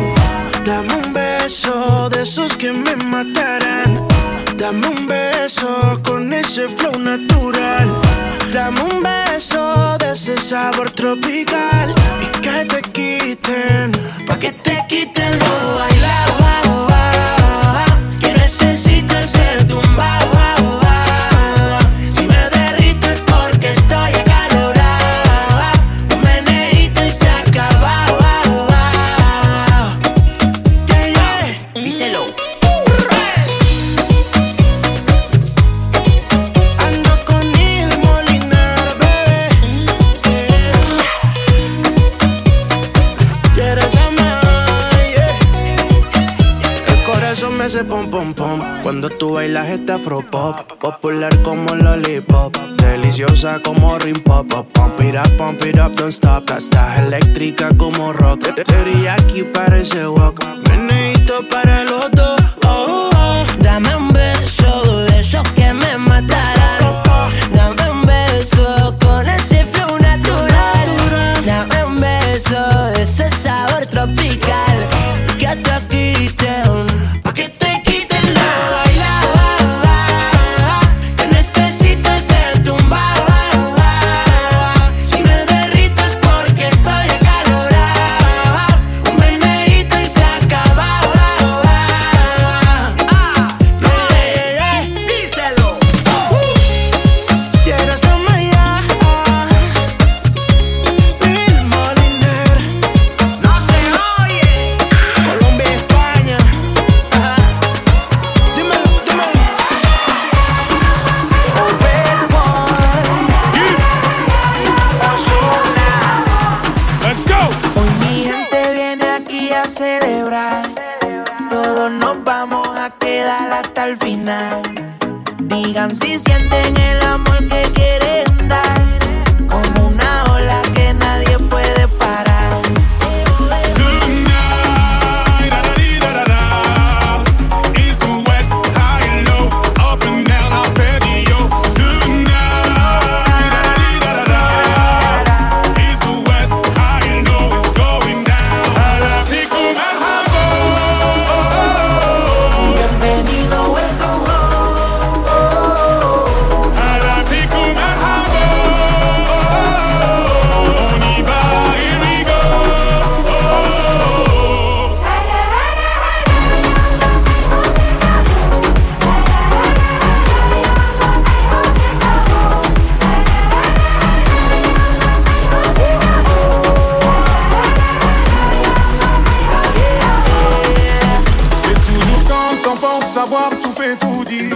Savoir 183.16 183.50
tout 183.64 183.72
fait 183.72 183.96
tout 183.96 184.26
dit 184.26 184.50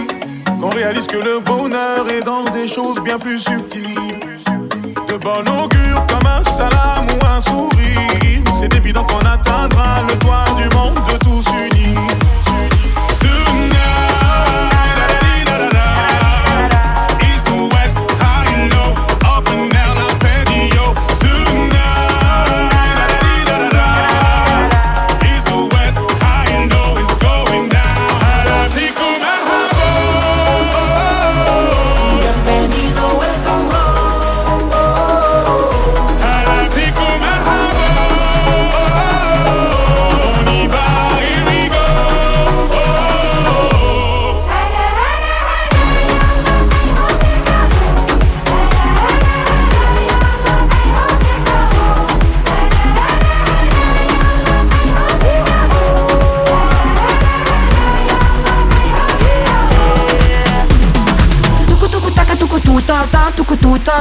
qu'on 0.60 0.68
réalise 0.68 1.06
que 1.06 1.16
le 1.16 1.40
bonheur 1.40 2.06
est 2.10 2.20
dans 2.20 2.44
des 2.44 2.68
choses 2.68 3.00
bien 3.00 3.18
plus 3.18 3.38
subtiles. 3.38 4.20
De 5.08 5.16
bon 5.16 5.40
augure 5.40 6.04
comme 6.10 6.26
un 6.26 6.42
salam 6.42 7.06
ou 7.06 7.24
un 7.24 7.40
sourire. 7.40 8.44
C'est 8.52 8.74
évident 8.74 9.04
qu'on 9.04 9.26
atteindra 9.26 10.02
le 10.06 10.14
toit 10.18 10.44
du 10.58 10.76
monde 10.76 11.00
de 11.10 11.16
tous 11.24 11.46
unis. 11.48 11.96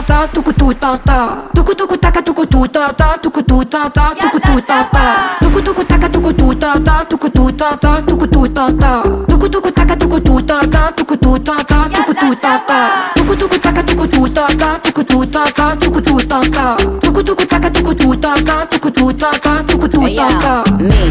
Ta 0.09 0.27
tuku 0.33 0.51
tu 0.53 0.73
ta 0.73 0.97
ta 1.05 1.17
Tuku 1.55 1.73
tuku 1.79 1.95
taka 1.97 2.21
tuku 2.21 2.43
tu 2.53 2.65
ta 2.75 2.83
ta 2.99 3.07
tuku 3.23 3.41
tu 3.49 3.57
ta 3.73 3.81
ta 3.97 4.05
tuku 4.21 4.39
tu 4.47 4.53
ta 4.69 4.77
ta 4.93 5.03
Tuku 5.41 5.61
tuku 5.61 5.83
taka 5.85 6.09
tuku 6.09 6.31
tu 6.33 6.47
ta 6.61 6.69
ta 6.87 6.95
tuku 7.09 7.29
tu 7.29 7.43
ta 7.59 7.69
ta 7.83 7.91
tuku 8.07 8.25
tu 8.33 8.41
ta 8.57 8.65
ta 8.81 8.91
Tuku 9.29 9.47
tuku 9.53 9.69
taka 9.71 9.95
tuku 10.01 10.17
tu 10.27 10.41
ta 10.49 10.57
ta 10.73 10.81
tuku 10.97 11.15
tu 11.23 11.31
ta 11.45 11.55
ta 11.69 11.77
tuku 11.93 12.13
tu 12.21 12.29
ta 12.41 12.53
ta 12.69 12.79
Tuku 13.15 13.33
tuku 13.41 13.57
taka 13.65 13.81
tuku 13.83 14.05
tu 14.13 14.21
ta 14.33 14.45
ta 14.61 14.69
tuku 14.85 15.03
tu 15.11 15.19
ta 15.33 15.43
ta 15.57 15.65
tuku 15.81 16.01
tu 16.01 16.15
ta 16.29 16.39
ta 16.55 16.65
Tuku 17.05 17.21
tuku 17.27 17.45
taka 17.45 17.69
tuku 17.69 17.93
tu 18.01 18.09
ta 18.23 18.33
ta 18.47 18.57
tuku 18.71 18.89
tu 18.97 19.05
ta 19.13 19.29
ta 19.45 19.53
tuku 19.69 19.87
tu 19.93 20.01
ta 20.17 20.27
ta 20.41 20.53
Me, 20.89 21.01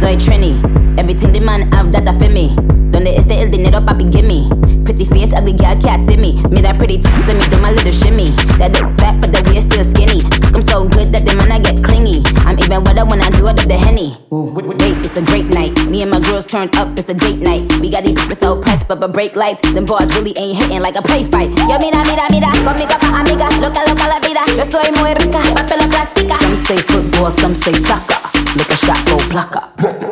soy 0.00 0.16
Trini. 0.18 0.58
Everything 0.98 1.32
the 1.32 1.40
man 1.40 1.70
have 1.72 1.92
that 1.92 2.08
I 2.08 2.18
feel 2.18 2.32
me. 2.32 2.56
Donde 2.90 3.14
este 3.16 3.38
el 3.40 3.50
dinero, 3.50 3.80
papi, 3.80 4.04
gimme. 4.10 4.79
Pretty 4.90 5.04
face, 5.04 5.30
ugly 5.32 5.52
girl 5.52 5.78
can't 5.78 6.02
see 6.02 6.18
me. 6.18 6.34
Me 6.50 6.58
that 6.66 6.74
pretty 6.74 6.98
teeth, 6.98 7.26
let 7.30 7.38
me 7.38 7.46
do 7.46 7.62
my 7.62 7.70
little 7.70 7.94
shimmy. 7.94 8.34
That 8.58 8.74
looks 8.74 8.90
fat, 8.98 9.22
but 9.22 9.30
the 9.30 9.38
waist 9.46 9.70
still 9.70 9.86
skinny. 9.86 10.18
I'm 10.50 10.66
so 10.66 10.82
good 10.90 11.14
that 11.14 11.22
the 11.22 11.30
man 11.38 11.46
I 11.54 11.62
get 11.62 11.78
clingy. 11.78 12.26
I'm 12.42 12.58
even 12.58 12.82
wetter 12.82 13.06
when 13.06 13.22
I 13.22 13.30
do 13.30 13.46
it 13.46 13.54
with 13.54 13.70
the 13.70 13.78
henny. 13.78 14.18
Wait, 14.34 14.98
it's 15.06 15.14
a 15.14 15.22
great 15.22 15.46
night. 15.46 15.78
Me 15.86 16.02
and 16.02 16.10
my 16.10 16.18
girls 16.18 16.42
turned 16.42 16.74
up, 16.74 16.98
it's 16.98 17.06
a 17.06 17.14
date 17.14 17.38
night. 17.38 17.70
We 17.78 17.94
got 17.94 18.02
these 18.02 18.18
it's 18.18 18.42
so 18.42 18.58
pressed, 18.58 18.90
but 18.90 18.98
but 18.98 19.14
break 19.14 19.38
lights. 19.38 19.62
Them 19.62 19.86
bars 19.86 20.10
really 20.18 20.34
ain't 20.34 20.58
hitting 20.58 20.82
like 20.82 20.98
a 20.98 21.02
play 21.06 21.22
fight. 21.22 21.54
Yo, 21.70 21.78
mira, 21.78 22.02
mira, 22.10 22.26
mira, 22.34 22.50
conmigo 22.66 22.98
pa 22.98 23.22
amiga, 23.22 23.46
loca, 23.62 23.86
loca 23.86 24.10
la 24.10 24.18
vida. 24.18 24.42
Yo 24.58 24.66
soy 24.66 24.90
muy 24.98 25.14
rica, 25.14 25.38
papel 25.54 25.86
plástica. 25.86 26.34
Some 26.42 26.58
say 26.66 26.82
football, 26.82 27.30
some 27.38 27.54
say 27.54 27.78
soccer. 27.78 28.18
Look 28.58 28.66
a 28.66 28.74
shot, 28.74 28.98
go 29.06 29.22
plucker. 29.30 30.09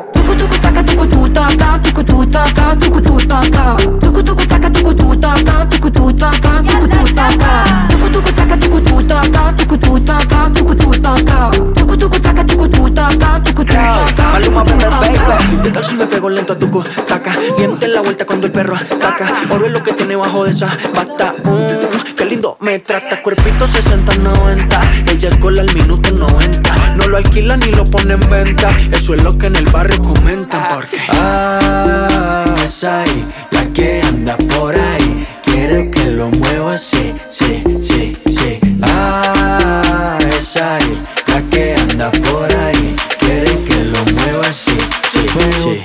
Tal 15.72 15.84
si 15.84 15.96
me 15.96 16.06
pego 16.06 16.30
lento 16.30 16.54
a 16.54 16.58
tu 16.58 16.66
taca? 17.06 17.32
Diente 17.56 17.86
en 17.86 17.94
la 17.94 18.00
vuelta 18.00 18.24
cuando 18.24 18.46
el 18.46 18.52
perro 18.52 18.74
ataca. 18.74 19.26
Oro 19.50 19.66
es 19.66 19.72
lo 19.72 19.82
que 19.82 19.92
tiene 19.92 20.16
bajo 20.16 20.44
de 20.44 20.52
esa 20.52 20.66
bata. 20.94 21.34
Mm, 21.44 22.14
qué 22.16 22.24
lindo 22.24 22.56
me 22.60 22.78
trata. 22.78 23.22
Cuerpito 23.22 23.66
60-90. 23.66 25.10
Ella 25.12 25.28
es 25.28 25.40
gol 25.40 25.58
al 25.58 25.72
minuto 25.74 26.10
90. 26.10 26.94
No 26.96 27.06
lo 27.08 27.18
alquilan 27.18 27.60
ni 27.60 27.70
lo 27.70 27.84
ponen 27.84 28.22
en 28.22 28.30
venta. 28.30 28.70
Eso 28.92 29.14
es 29.14 29.22
lo 29.22 29.36
que 29.36 29.48
en 29.48 29.56
el 29.56 29.66
barrio 29.66 30.02
comentan. 30.02 30.68
Porque. 30.74 30.98
Ah, 31.10 32.54
es 32.64 32.84
ahí, 32.84 33.26
la 33.50 33.66
que 33.72 34.00
anda 34.02 34.36
por 34.56 34.74
ahí. 34.74 35.26
Quiere 35.44 35.90
que 35.90 36.04
lo 36.04 36.30
mueva 36.30 36.74
así 36.74 36.97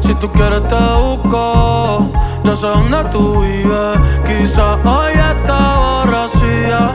Si 0.00 0.14
tú 0.14 0.30
quieres 0.30 0.62
te 0.68 0.76
busco, 0.76 2.08
yo 2.44 2.54
sé 2.54 2.66
dónde 2.66 3.04
tú 3.10 3.40
vives. 3.40 3.98
Quizás 4.24 4.78
hoy 4.84 5.12
está 5.12 5.76
borracía, 5.78 6.92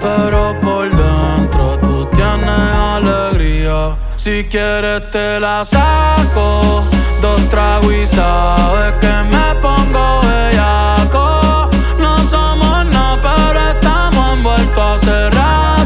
pero 0.00 0.58
por 0.60 0.88
dentro 0.90 1.78
tú 1.80 2.06
tienes 2.06 2.48
alegría. 2.48 3.96
Si 4.16 4.44
quieres 4.44 5.10
te 5.10 5.38
la 5.40 5.62
saco, 5.64 6.84
dos 7.20 7.48
tragos 7.50 7.92
y 7.92 8.06
sabes 8.06 8.92
que 9.00 9.14
me 9.32 9.54
pongo 9.60 10.20
bellaco. 10.22 11.68
No 11.98 12.16
somos 12.30 12.86
nada, 12.86 13.20
pero 13.20 13.60
estamos 13.60 14.32
envueltos 14.32 15.02
hace 15.02 15.30
rato. 15.30 15.85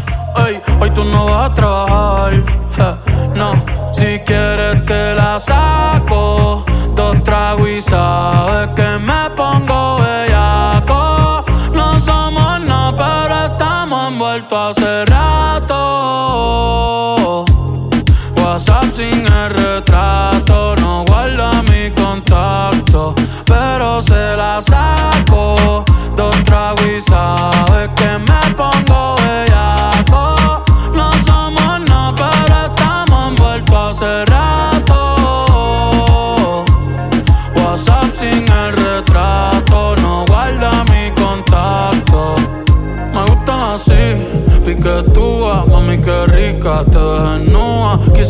Ey, 0.35 0.61
hoy 0.79 0.89
tú 0.91 1.03
no 1.03 1.25
vas 1.25 1.51
a 1.51 1.53
trabajar. 1.53 2.99
no, 3.35 3.53
si 3.91 4.19
quieres 4.19 4.85
te 4.85 5.15
la 5.15 5.39
saco. 5.39 6.65
Dos 6.95 7.23
tragos 7.23 7.69
y 7.69 7.81
sabes 7.81 8.67
que 8.75 8.97
me 8.99 9.20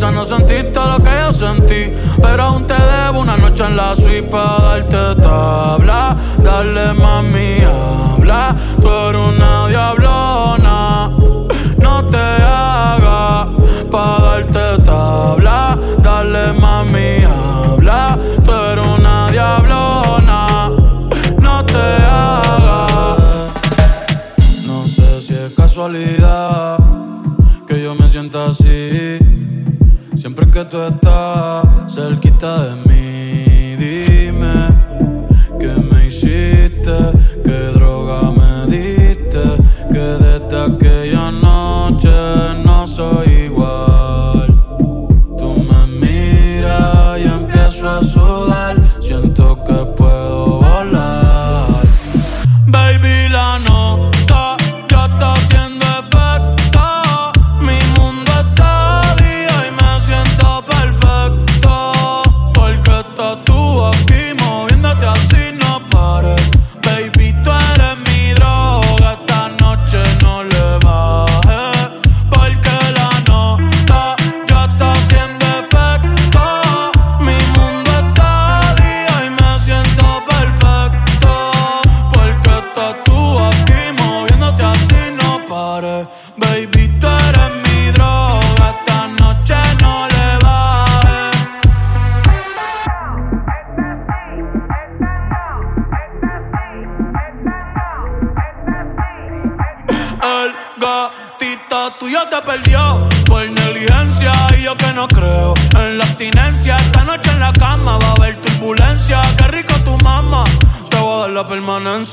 Quizás 0.02 0.14
no 0.14 0.24
sentiste 0.24 0.80
lo 0.80 0.98
que 1.00 1.10
yo 1.10 1.32
sentí, 1.32 1.92
pero 2.20 2.42
aún 2.42 2.66
te 2.66 2.74
debo 2.74 3.20
una 3.20 3.36
noche 3.36 3.62
en 3.62 3.76
la 3.76 3.94
suite 3.94 4.24
para 4.24 4.58
darte 4.58 5.22
tabla. 5.22 6.16
Dale 6.38 6.92
mami, 6.94 7.58
habla, 7.62 8.52
tú 8.80 8.88
eres 8.88 9.22
una 9.22 9.68
diablona. 9.68 10.21
Que 30.52 30.64
tú 30.66 30.82
estás 30.82 31.64
cerquita 31.88 32.64
de 32.64 32.76
mí, 32.86 32.91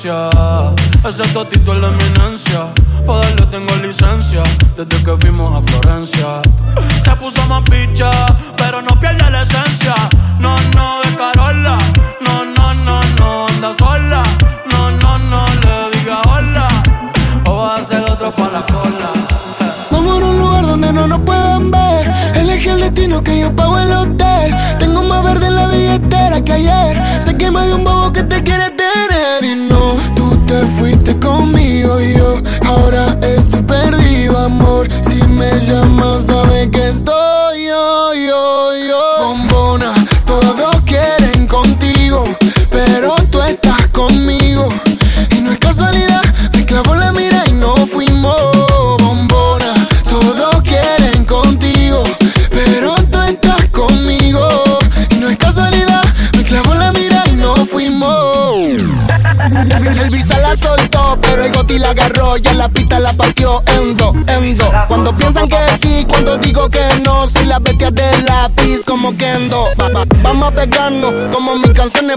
permanencia. 0.01 0.29
Ese 1.07 1.23
totito 1.33 1.73
es 1.73 1.79
la 1.79 1.87
eminencia. 1.87 2.18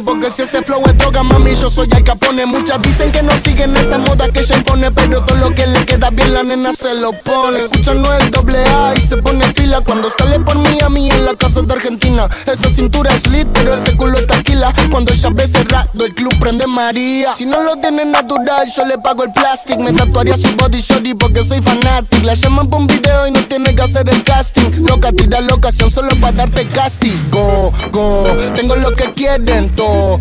Porque 0.00 0.30
si 0.30 0.42
ese 0.42 0.62
flow 0.62 0.82
es 0.86 0.96
droga, 0.96 1.22
mami, 1.22 1.54
yo 1.54 1.68
soy 1.68 1.88
al 1.92 2.02
capone. 2.02 2.46
Muchas 2.46 2.80
dicen 2.82 3.12
que 3.12 3.22
no 3.22 3.32
siguen 3.44 3.76
esa 3.76 3.98
moda 3.98 4.28
que 4.28 4.40
ella 4.40 4.56
impone. 4.56 4.90
Pero 4.90 5.22
todo 5.24 5.36
lo 5.38 5.54
que 5.54 5.66
le 5.66 5.84
queda 5.84 6.10
bien, 6.10 6.32
la 6.32 6.42
nena 6.42 6.72
se 6.72 6.94
lo 6.94 7.12
pone. 7.22 7.58
Escuchan 7.60 8.00
no 8.00 8.12
el 8.14 8.30
doble 8.30 8.64
A 8.64 8.94
y 8.96 9.06
se 9.06 9.16
pone 9.18 9.46
pila. 9.52 9.80
Cuando 9.80 10.10
sale 10.16 10.40
por 10.40 10.56
Miami 10.56 11.10
en 11.10 11.24
la 11.24 11.34
casa 11.34 11.62
de 11.62 11.72
Argentina. 11.74 12.28
Esa 12.46 12.70
cintura 12.70 13.12
es 13.14 13.28
lit, 13.28 13.48
pero 13.52 13.74
ese 13.74 13.96
culo 13.96 14.18
está 14.18 14.31
tequila. 14.62 14.90
Cuando 14.90 15.14
sabe 15.16 15.46
cerrado, 15.46 16.04
el 16.04 16.14
club 16.14 16.32
prende 16.38 16.66
María. 16.66 17.34
Si 17.36 17.46
no 17.46 17.62
lo 17.62 17.76
tienes 17.76 18.06
natural, 18.06 18.70
yo 18.74 18.84
le 18.84 18.98
pago 18.98 19.24
el 19.24 19.32
plastic. 19.32 19.78
Me 19.78 19.92
tatuaría 19.92 20.36
su 20.36 20.54
body 20.56 20.80
shorty 20.80 21.14
porque 21.14 21.42
soy 21.42 21.60
fanatic. 21.62 22.24
La 22.24 22.34
llaman 22.34 22.68
por 22.68 22.80
un 22.80 22.86
video 22.86 23.26
y 23.26 23.30
no 23.32 23.40
tiene 23.44 23.74
que 23.74 23.82
hacer 23.82 24.08
el 24.08 24.22
casting. 24.22 24.84
Loca, 24.86 25.12
tira 25.12 25.40
la 25.40 25.54
ocasión 25.54 25.90
solo 25.90 26.10
para 26.20 26.32
darte 26.32 26.66
castigo. 26.68 27.72
Go, 27.90 28.36
tengo 28.54 28.76
lo 28.76 28.94
que 28.94 29.12
quieren 29.12 29.70
todo. 29.74 30.18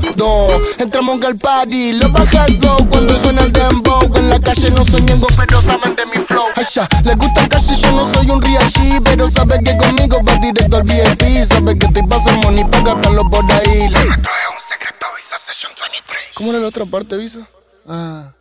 Entramos 0.78 1.22
al 1.26 1.38
party, 1.38 1.94
lo 1.94 2.10
bajas 2.10 2.60
low 2.62 2.88
cuando 2.90 3.16
suena 3.18 3.42
el 3.42 3.52
dembow. 3.52 4.02
En 4.16 4.30
la 4.30 4.40
calle 4.40 4.72
no 4.72 4.86
soy 4.86 5.02
miembro, 5.02 5.28
pero 5.36 5.62
saben 5.62 5.96
de 5.96 6.06
mi 6.06 6.26
flow. 6.26 6.46
Ay, 6.56 6.66
ya, 6.74 6.88
les 7.04 7.16
gusta 7.18 7.48
casi 7.48 7.76
yo 7.76 7.92
no 7.92 8.12
soy 8.14 8.30
un 8.30 8.42
real 8.42 8.64
G, 8.72 9.02
pero 9.04 9.30
sabe 9.30 9.60
que 9.64 9.76
conmigo 9.78 10.20
va 10.28 10.36
directo 10.36 10.78
al 10.78 10.84
VIP. 10.84 11.44
Sabe 11.48 11.78
que 11.78 11.88
te 11.88 12.04
pasa 12.04 12.32
money 12.44 12.64
para 12.66 12.84
gastarlo 12.84 13.30
por 13.30 13.44
ahí 13.52 13.90
es 14.34 14.54
un 14.54 14.62
secreto 14.70 15.06
Visa 15.16 15.38
Session 15.38 15.72
23. 15.80 16.20
¿Cómo 16.36 16.52
era 16.52 16.60
la 16.60 16.68
otra 16.68 16.86
parte, 16.86 17.18
Visa? 17.18 17.48
Ah. 17.88 18.32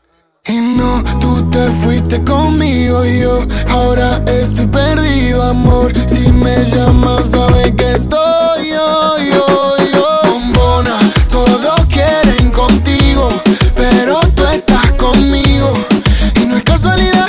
Y 0.46 0.56
no, 0.56 1.02
tú 1.20 1.48
te 1.50 1.70
fuiste 1.82 2.22
conmigo 2.24 3.04
y 3.04 3.20
yo 3.20 3.46
ahora 3.68 4.22
estoy 4.26 4.66
perdido, 4.66 5.42
amor. 5.42 5.92
Si 6.08 6.32
me 6.32 6.64
llamas, 6.64 7.30
sabes 7.30 7.72
que 7.76 7.92
estoy 7.92 8.70
yo, 8.70 9.18
yo, 9.18 9.76
yo. 9.92 10.20
Bombona, 10.24 10.98
todos 11.30 11.86
quieren 11.86 12.50
contigo, 12.52 13.30
pero 13.76 14.20
tú 14.34 14.44
estás 14.46 14.92
conmigo. 14.94 15.72
Y 16.36 16.46
no 16.46 16.56
es 16.56 16.64
casualidad. 16.64 17.19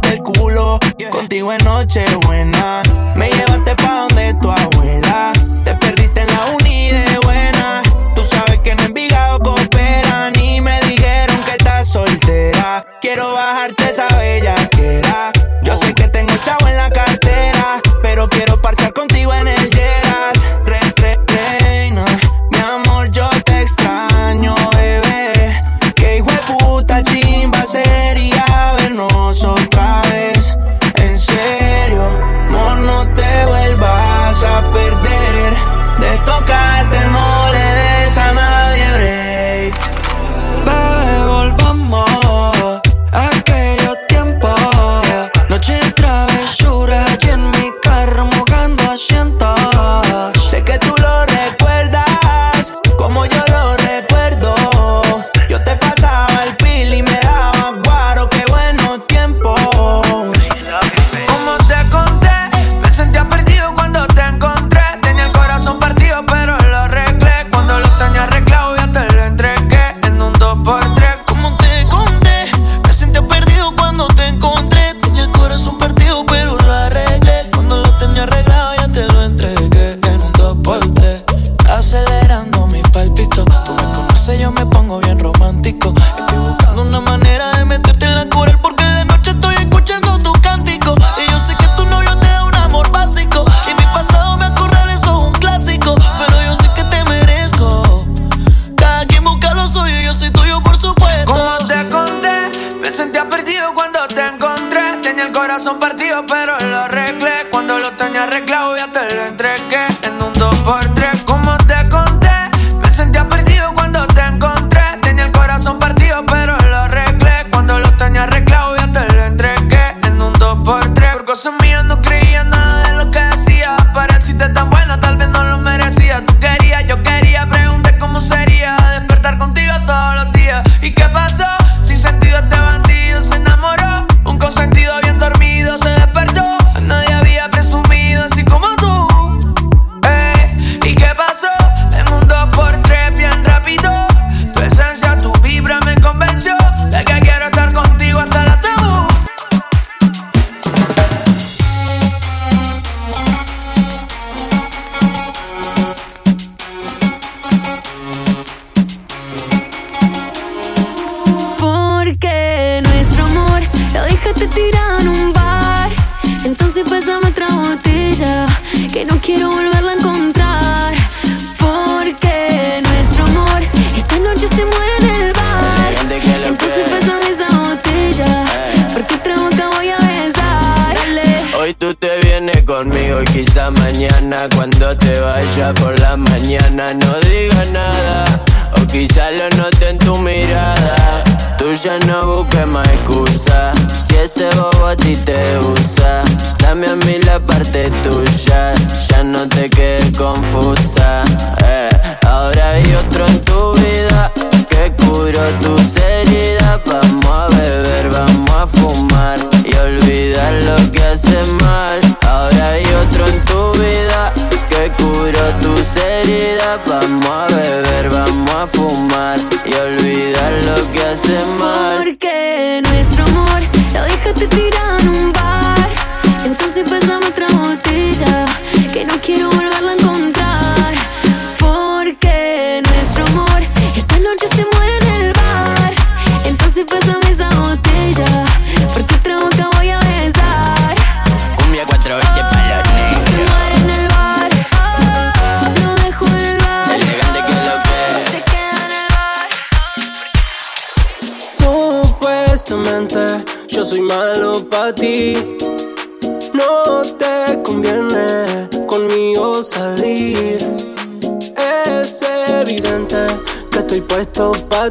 del 0.00 0.22
culo. 0.22 0.78
Contigo 1.10 1.52
es 1.52 1.64
noche 1.64 2.04
buena. 2.26 2.82
Me 3.16 3.30
llevaste 3.30 3.74
pa' 3.76 4.06
donde 4.08 4.34
tu 4.34 4.50
abuela 4.50 4.73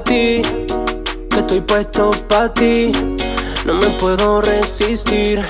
que 0.04 0.42
estoy 1.38 1.62
puesto 1.62 2.12
pa' 2.28 2.54
ti. 2.54 2.92
No 3.66 3.76
me 3.76 3.88
puedo 4.00 4.42
resistir. 4.42 5.42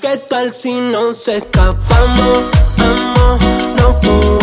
¿Qué 0.00 0.16
tal 0.28 0.52
si 0.52 0.72
nos 0.72 1.28
escapamos? 1.28 2.44
Vamos, 2.78 3.42
no 3.76 3.94
fue 4.00 4.39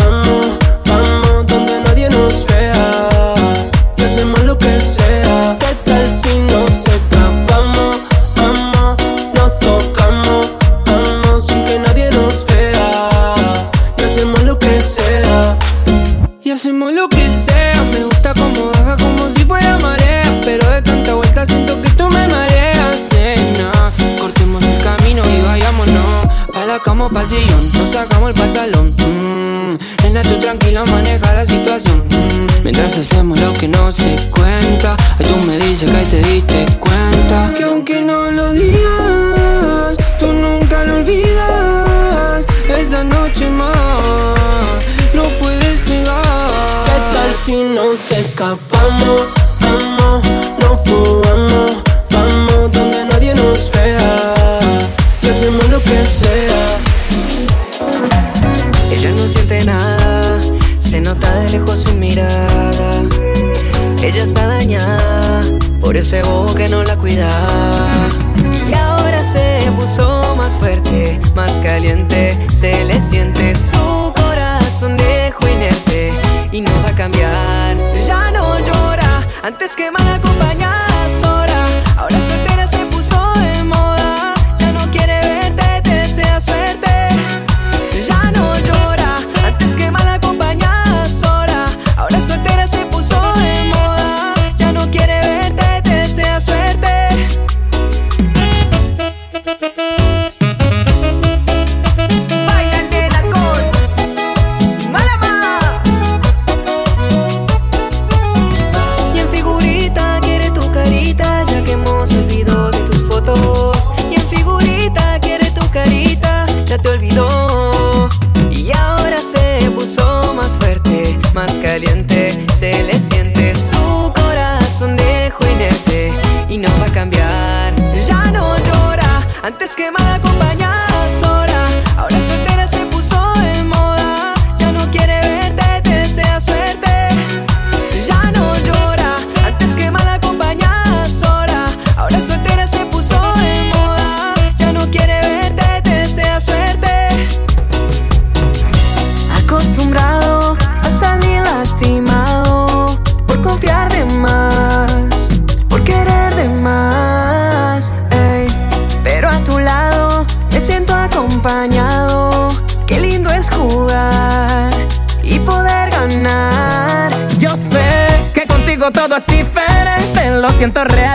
el 28.28 28.34
pantalón. 28.34 28.87
Se 60.78 61.00
nota 61.00 61.32
de 61.40 61.50
lejos 61.50 61.80
su 61.80 61.94
mirada. 61.94 63.02
Ella 64.02 64.22
está 64.22 64.46
dañada 64.46 65.42
por 65.80 65.96
ese 65.96 66.22
bobo 66.22 66.54
que 66.54 66.68
no 66.68 66.82
la 66.84 66.96
cuida. 66.96 67.28
Y 68.70 68.74
ahora 68.74 69.22
se 69.22 69.70
puso 69.78 70.34
más 70.36 70.54
fuerte, 70.56 71.20
más 71.34 71.52
caliente. 71.62 72.38
Se 72.48 72.84
le 72.84 73.00
siente 73.00 73.54
su 73.54 74.12
corazón 74.14 74.96
de 74.96 75.32
inerte 75.52 76.12
y 76.52 76.60
no 76.60 76.70
va 76.82 76.90
a 76.90 76.94
cambiar. 76.94 77.76
Ya 78.06 78.30
no 78.30 78.58
llora 78.58 79.26
antes 79.42 79.74
que 79.76 79.90
mal 79.90 80.06
acompañar. 80.08 80.87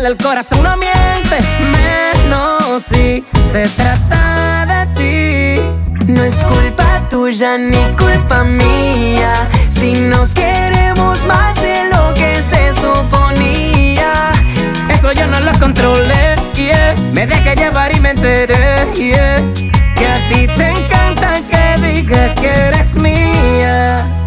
duele 0.03 0.15
el 0.15 0.17
corazón 0.17 0.63
no 0.63 0.75
miente, 0.77 1.37
menos 1.71 2.83
si 2.83 3.25
se 3.51 3.67
trata 3.69 4.65
de 4.65 4.85
ti. 4.97 6.11
No 6.11 6.23
es 6.23 6.35
culpa 6.35 7.01
tuya 7.09 7.57
ni 7.57 7.77
culpa 7.97 8.43
mía, 8.43 9.33
si 9.69 9.93
nos 9.93 10.33
queremos 10.33 11.25
más 11.25 11.55
de 11.61 11.89
lo 11.91 12.13
que 12.13 12.41
se 12.41 12.73
suponía. 12.73 14.31
Eso 14.89 15.11
yo 15.13 15.25
no 15.27 15.39
lo 15.39 15.57
controlé, 15.59 16.35
yeah. 16.55 16.95
me 17.13 17.25
dejé 17.25 17.55
llevar 17.55 17.95
y 17.95 17.99
me 17.99 18.09
enteré, 18.09 18.85
yeah. 18.95 19.41
que 19.95 20.07
a 20.07 20.29
ti 20.29 20.47
te 20.47 20.69
encanta 20.69 21.41
que 21.49 21.87
digas 21.87 22.39
que 22.39 22.47
eres 22.49 22.95
mía. 22.95 24.22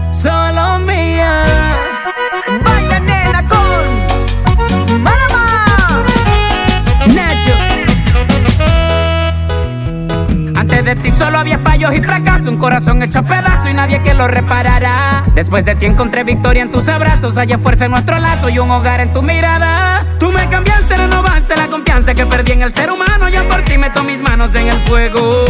De 10.87 10.95
ti 10.95 11.11
solo 11.11 11.37
había 11.37 11.59
fallos 11.59 11.93
y 11.95 12.01
fracasos, 12.01 12.47
un 12.47 12.59
corazón 12.59 13.03
hecho 13.03 13.25
pedazo 13.25 13.69
y 13.69 13.75
nadie 13.75 14.01
que 14.03 14.15
lo 14.15 14.29
reparará. 14.29 15.25
Después 15.35 15.65
de 15.65 15.75
ti 15.75 15.87
encontré 15.87 16.23
victoria 16.23 16.63
en 16.63 16.71
tus 16.71 16.87
abrazos, 16.87 17.37
haya 17.39 17.59
fuerza 17.59 17.87
en 17.87 17.91
nuestro 17.91 18.17
lazo 18.21 18.49
y 18.49 18.61
un 18.61 18.71
hogar 18.71 19.01
en 19.01 19.13
tu 19.13 19.21
mirada. 19.21 20.07
Tú 20.21 20.31
me 20.31 20.49
cambiaste, 20.49 20.97
renovaste 20.97 21.57
la 21.57 21.67
confianza 21.67 22.15
que 22.15 22.25
perdí 22.25 22.53
en 22.53 22.63
el 22.63 22.73
ser 22.73 22.93
humano, 22.93 23.29
yo 23.29 23.43
por 23.49 23.63
ti 23.63 23.77
meto 23.77 24.05
mis 24.05 24.21
manos 24.21 24.55
en 24.55 24.69
el 24.69 24.79
fuego. 24.87 25.45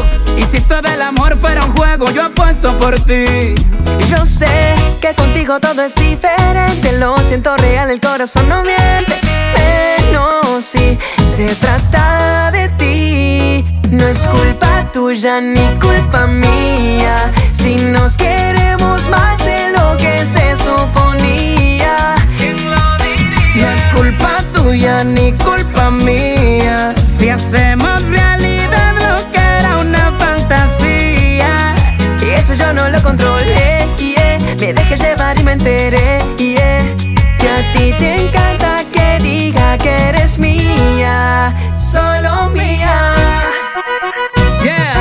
Esto 0.56 0.80
del 0.80 1.02
amor 1.02 1.38
fuera 1.38 1.64
un 1.66 1.76
juego, 1.76 2.10
yo 2.10 2.24
apuesto 2.24 2.76
por 2.78 2.98
ti. 3.00 3.54
Yo 4.08 4.24
sé 4.24 4.74
que 5.02 5.14
contigo 5.14 5.60
todo 5.60 5.82
es 5.82 5.94
diferente, 5.94 6.98
lo 6.98 7.14
siento 7.18 7.54
real, 7.58 7.90
el 7.90 8.00
corazón 8.00 8.48
no 8.48 8.64
miente. 8.64 9.14
Pero 10.16 10.62
si 10.62 10.98
se 11.36 11.54
trata 11.56 12.50
de 12.50 12.68
ti, 12.80 13.64
no 13.90 14.06
es 14.06 14.18
culpa 14.18 14.90
tuya 14.90 15.42
ni 15.42 15.66
culpa 15.78 16.26
mía. 16.26 17.30
Si 17.52 17.74
nos 17.74 18.16
queremos 18.16 19.06
más 19.10 19.38
de 19.44 19.72
lo 19.76 19.94
que 19.98 20.24
se 20.24 20.56
suponía. 20.56 22.14
No 23.56 23.68
es 23.68 23.82
culpa 23.94 24.42
tuya 24.54 25.04
ni 25.04 25.32
culpa 25.32 25.90
mía. 25.90 26.94
Si 27.06 27.28
hacemos 27.28 28.02
realidad 28.04 28.94
lo 28.94 29.32
que 29.32 29.38
era 29.38 29.76
una 29.76 30.12
fantasía. 30.12 31.74
Y 32.22 32.30
eso 32.30 32.54
yo 32.54 32.72
no 32.72 32.88
lo 32.88 33.02
controlé, 33.02 33.86
yeah. 33.98 34.38
me 34.58 34.72
dejé 34.72 34.96
llevar 34.96 35.38
y 35.38 35.42
me 35.42 35.52
enteré 35.52 36.16
diga 39.20 39.78
que 39.78 39.90
eres 40.08 40.38
mía, 40.38 41.52
solo 41.76 42.50
mía. 42.50 43.14
Yeah. 44.62 44.95